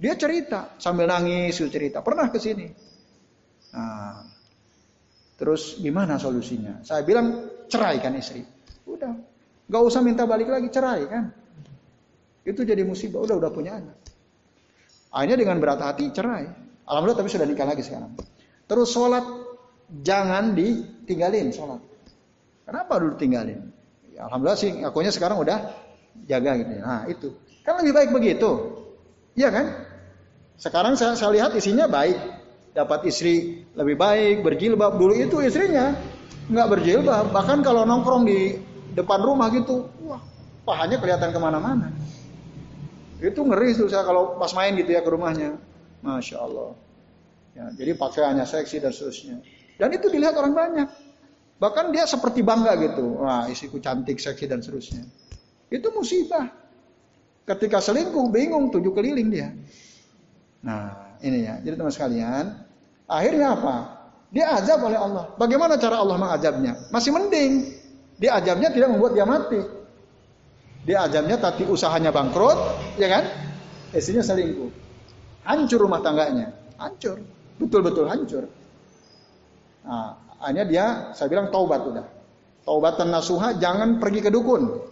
[0.00, 2.66] Dia cerita sambil nangis, cerita pernah ke sini.
[3.70, 4.26] Nah,
[5.38, 6.82] terus gimana solusinya?
[6.82, 8.42] Saya bilang ceraikan istri.
[8.88, 9.14] Udah,
[9.70, 11.30] nggak usah minta balik lagi cerai kan?
[12.42, 13.22] Itu jadi musibah.
[13.22, 13.96] Udah udah punya anak.
[15.14, 16.48] Akhirnya dengan berat hati cerai.
[16.90, 18.18] Alhamdulillah tapi sudah nikah lagi sekarang.
[18.66, 19.22] Terus sholat
[20.02, 21.82] jangan ditinggalin sholat.
[22.62, 23.70] Kenapa dulu tinggalin?
[24.14, 25.74] Ya, Alhamdulillah sih akunya sekarang udah
[26.30, 26.70] jaga gitu.
[26.78, 27.28] Nah itu
[27.66, 28.50] kan lebih baik begitu,
[29.34, 29.66] iya kan?
[30.60, 32.18] Sekarang saya, saya lihat isinya baik,
[32.76, 35.00] dapat istri lebih baik, berjilbab.
[35.00, 35.96] Dulu itu istrinya
[36.50, 38.58] nggak berjilbab, bahkan kalau nongkrong di
[38.94, 40.22] depan rumah gitu, wah
[40.66, 41.90] pahanya kelihatan ke mana-mana.
[43.20, 45.58] Itu ngeri tuh saya kalau pas main gitu ya ke rumahnya,
[46.00, 46.72] masya Allah.
[47.50, 49.42] Ya, jadi pakaiannya seksi dan seterusnya.
[49.80, 50.88] Dan itu dilihat orang banyak.
[51.56, 53.24] Bahkan dia seperti bangga gitu.
[53.24, 55.08] Wah, isiku cantik, seksi dan seterusnya.
[55.72, 56.52] Itu musibah.
[57.48, 59.48] Ketika selingkuh bingung tujuh keliling dia.
[60.60, 61.56] Nah, ini ya.
[61.64, 62.44] Jadi teman sekalian,
[63.08, 63.76] akhirnya apa?
[64.28, 65.32] Dia azab oleh Allah.
[65.40, 66.76] Bagaimana cara Allah mengazabnya?
[66.92, 67.80] Masih mending.
[68.20, 69.60] Dia azabnya tidak membuat dia mati.
[70.84, 72.56] Dia azabnya tapi usahanya bangkrut,
[73.00, 73.24] ya kan?
[73.96, 74.70] Istrinya selingkuh.
[75.44, 76.52] Hancur rumah tangganya.
[76.76, 77.20] Hancur.
[77.58, 78.44] Betul-betul hancur.
[79.84, 82.06] Nah, Akhirnya dia, saya bilang taubat udah.
[82.64, 84.88] Taubatan nasuha, jangan pergi ke dukun.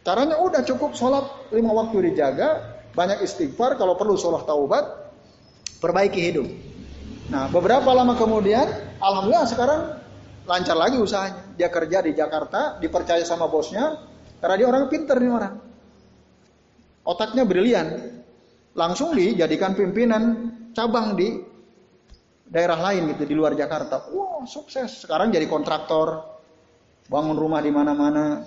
[0.00, 5.12] Caranya udah cukup sholat lima waktu dijaga, banyak istighfar, kalau perlu sholat taubat,
[5.76, 6.48] perbaiki hidup.
[7.28, 8.64] Nah, beberapa lama kemudian,
[8.96, 9.80] alhamdulillah sekarang
[10.48, 11.52] lancar lagi usahanya.
[11.60, 14.08] Dia kerja di Jakarta, dipercaya sama bosnya,
[14.40, 15.54] karena dia orang pinter nih orang.
[17.04, 17.88] Otaknya brilian.
[18.72, 21.49] Langsung dijadikan pimpinan cabang di
[22.50, 24.10] daerah lain gitu di luar Jakarta.
[24.10, 25.06] Wah, wow, sukses.
[25.06, 26.26] Sekarang jadi kontraktor,
[27.06, 28.42] bangun rumah di mana-mana.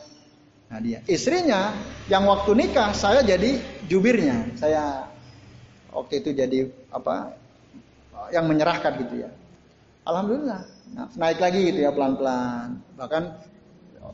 [0.67, 1.71] Nah, dia istrinya
[2.11, 4.51] yang waktu nikah saya jadi jubirnya.
[4.59, 5.07] Saya
[5.95, 7.39] waktu itu jadi apa?
[8.31, 9.29] yang menyerahkan gitu ya.
[10.07, 10.61] Alhamdulillah.
[10.93, 12.79] Nah, naik lagi gitu ya pelan-pelan.
[12.95, 13.23] Bahkan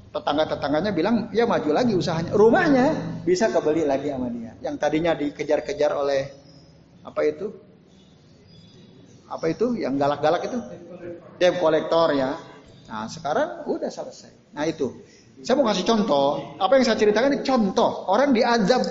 [0.09, 2.87] tetangga-tetangganya bilang, "Ya maju lagi usahanya." Rumahnya
[3.21, 4.53] bisa kebeli lagi sama dia.
[4.65, 6.21] Yang tadinya dikejar-kejar oleh
[7.05, 7.53] apa itu?
[9.29, 9.77] Apa itu?
[9.77, 10.57] Yang galak-galak itu?
[11.37, 12.33] Debt kolektor ya.
[12.89, 14.57] Nah sekarang udah selesai.
[14.57, 14.89] Nah itu.
[15.45, 16.57] Saya mau kasih contoh.
[16.59, 18.09] Apa yang saya ceritakan ini contoh.
[18.09, 18.81] Orang diajab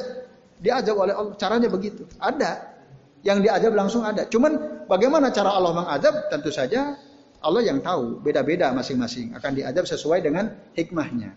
[0.62, 1.34] diajab oleh Allah.
[1.36, 2.06] Caranya begitu.
[2.22, 2.78] Ada.
[3.26, 4.24] Yang diajab langsung ada.
[4.30, 6.94] Cuman bagaimana cara Allah mengajab tentu saja
[7.42, 8.22] Allah yang tahu.
[8.22, 9.34] Beda-beda masing-masing.
[9.34, 11.34] Akan diajab sesuai dengan hikmahnya.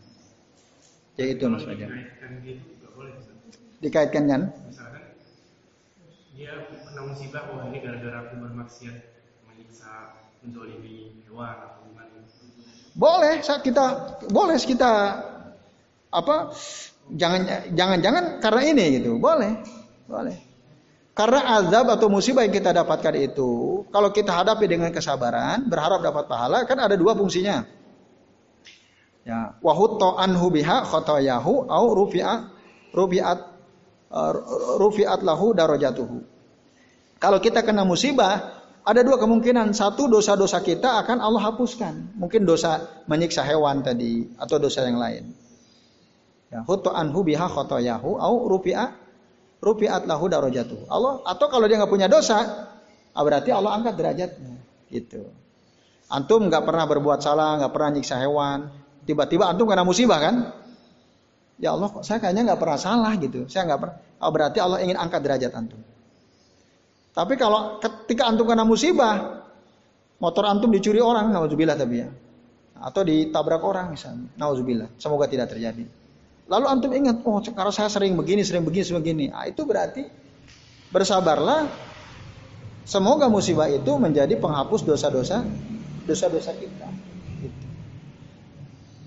[1.19, 1.65] Ya itu mas
[3.81, 4.41] dikaitkan kan
[6.41, 8.97] dia kena musibah wah ini gara-gara aku bermaksiat
[9.45, 12.25] menyiksa menzolimi hewan atau gimana
[12.97, 13.85] boleh kita
[14.33, 14.91] boleh kita
[16.09, 16.35] apa
[17.15, 19.19] jangan jangan-jangan karena ini gitu.
[19.19, 19.63] Boleh.
[20.07, 20.37] Boleh.
[21.11, 26.23] Karena azab atau musibah yang kita dapatkan itu, kalau kita hadapi dengan kesabaran, berharap dapat
[26.23, 27.67] pahala, kan ada dua fungsinya.
[29.21, 33.37] Ya, wahutto anhu biha khotoyahu au uh,
[34.77, 36.19] rufi'at lahu darajatuhu.
[37.21, 39.71] Kalau kita kena musibah, ada dua kemungkinan.
[39.77, 42.17] Satu dosa-dosa kita akan Allah hapuskan.
[42.17, 45.31] Mungkin dosa menyiksa hewan tadi atau dosa yang lain.
[46.51, 49.01] Ya, anhu biha khotoyahu au rufi'at
[49.61, 50.89] rupiat lahu darajatuh.
[50.89, 52.67] Allah atau kalau dia nggak punya dosa,
[53.13, 54.57] ah, berarti Allah angkat derajatnya.
[54.89, 55.21] Gitu.
[56.11, 58.67] Antum nggak pernah berbuat salah, nggak pernah nyiksa hewan,
[59.07, 60.35] tiba-tiba antum kena musibah kan?
[61.61, 63.45] Ya Allah, kok saya kayaknya nggak pernah salah gitu.
[63.45, 63.97] Saya nggak pernah.
[64.17, 65.77] Oh, berarti Allah ingin angkat derajat antum.
[67.13, 69.45] Tapi kalau ketika antum kena musibah,
[70.17, 72.09] motor antum dicuri orang, nauzubillah tapi ya.
[72.81, 74.89] Atau ditabrak orang misalnya, nauzubillah.
[74.97, 75.85] Semoga tidak terjadi.
[76.49, 79.25] Lalu antum ingat, oh sekarang saya sering begini, sering begini, sering begini.
[79.29, 80.01] Nah, itu berarti
[80.89, 81.69] bersabarlah.
[82.89, 85.45] Semoga musibah itu menjadi penghapus dosa-dosa
[86.09, 86.89] dosa-dosa kita.
[87.37, 87.65] Gitu.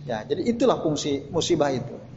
[0.07, 2.14] Ya, jadi itulah fungsi musibah itu.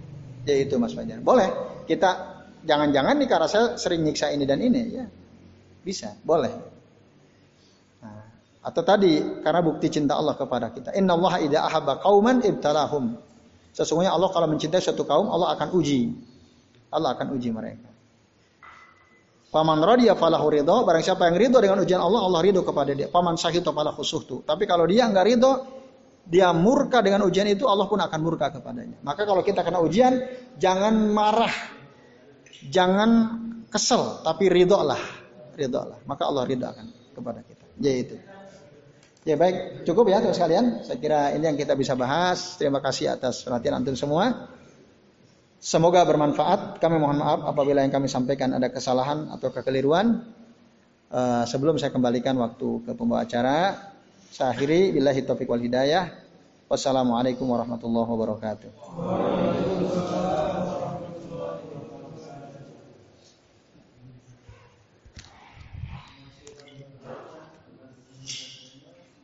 [0.47, 1.19] Yaitu Mas Fajar.
[1.19, 1.51] Boleh
[1.83, 5.05] kita jangan-jangan nih karena saya sering nyiksa ini dan ini ya.
[5.83, 6.51] Bisa, boleh.
[8.03, 8.23] Nah,
[8.63, 10.95] atau tadi karena bukti cinta Allah kepada kita.
[10.95, 13.15] Inna Allah idza ahabba qauman ibtalahum.
[13.71, 16.11] Sesungguhnya Allah kalau mencintai suatu kaum, Allah akan uji.
[16.91, 17.87] Allah akan uji mereka.
[19.47, 23.07] Paman radiya falahu ridho, barang siapa yang ridho dengan ujian Allah, Allah ridho kepada dia.
[23.07, 24.43] Paman sahito falah tuh.
[24.43, 25.51] Tapi kalau dia nggak ridho,
[26.27, 28.99] dia murka dengan ujian itu, Allah pun akan murka kepadanya.
[28.99, 30.27] Maka kalau kita kena ujian,
[30.59, 31.53] jangan marah,
[32.67, 33.09] jangan
[33.71, 34.99] kesel, tapi ridho lah,
[35.55, 35.99] ridho lah.
[36.03, 37.63] Maka Allah ridho akan kepada kita.
[37.79, 38.15] Yaitu.
[39.27, 40.65] Ya baik, cukup ya teman sekalian.
[40.87, 42.55] Saya kira ini yang kita bisa bahas.
[42.55, 44.47] Terima kasih atas perhatian antum semua.
[45.59, 46.79] Semoga bermanfaat.
[46.79, 50.23] Kami mohon maaf apabila yang kami sampaikan ada kesalahan atau kekeliruan.
[51.11, 53.75] Uh, sebelum saya kembalikan waktu ke pembawa acara,
[54.31, 56.11] saya akhiri billahi taufiq wal hidayah.
[56.67, 58.71] Wassalamualaikum warahmatullahi wabarakatuh.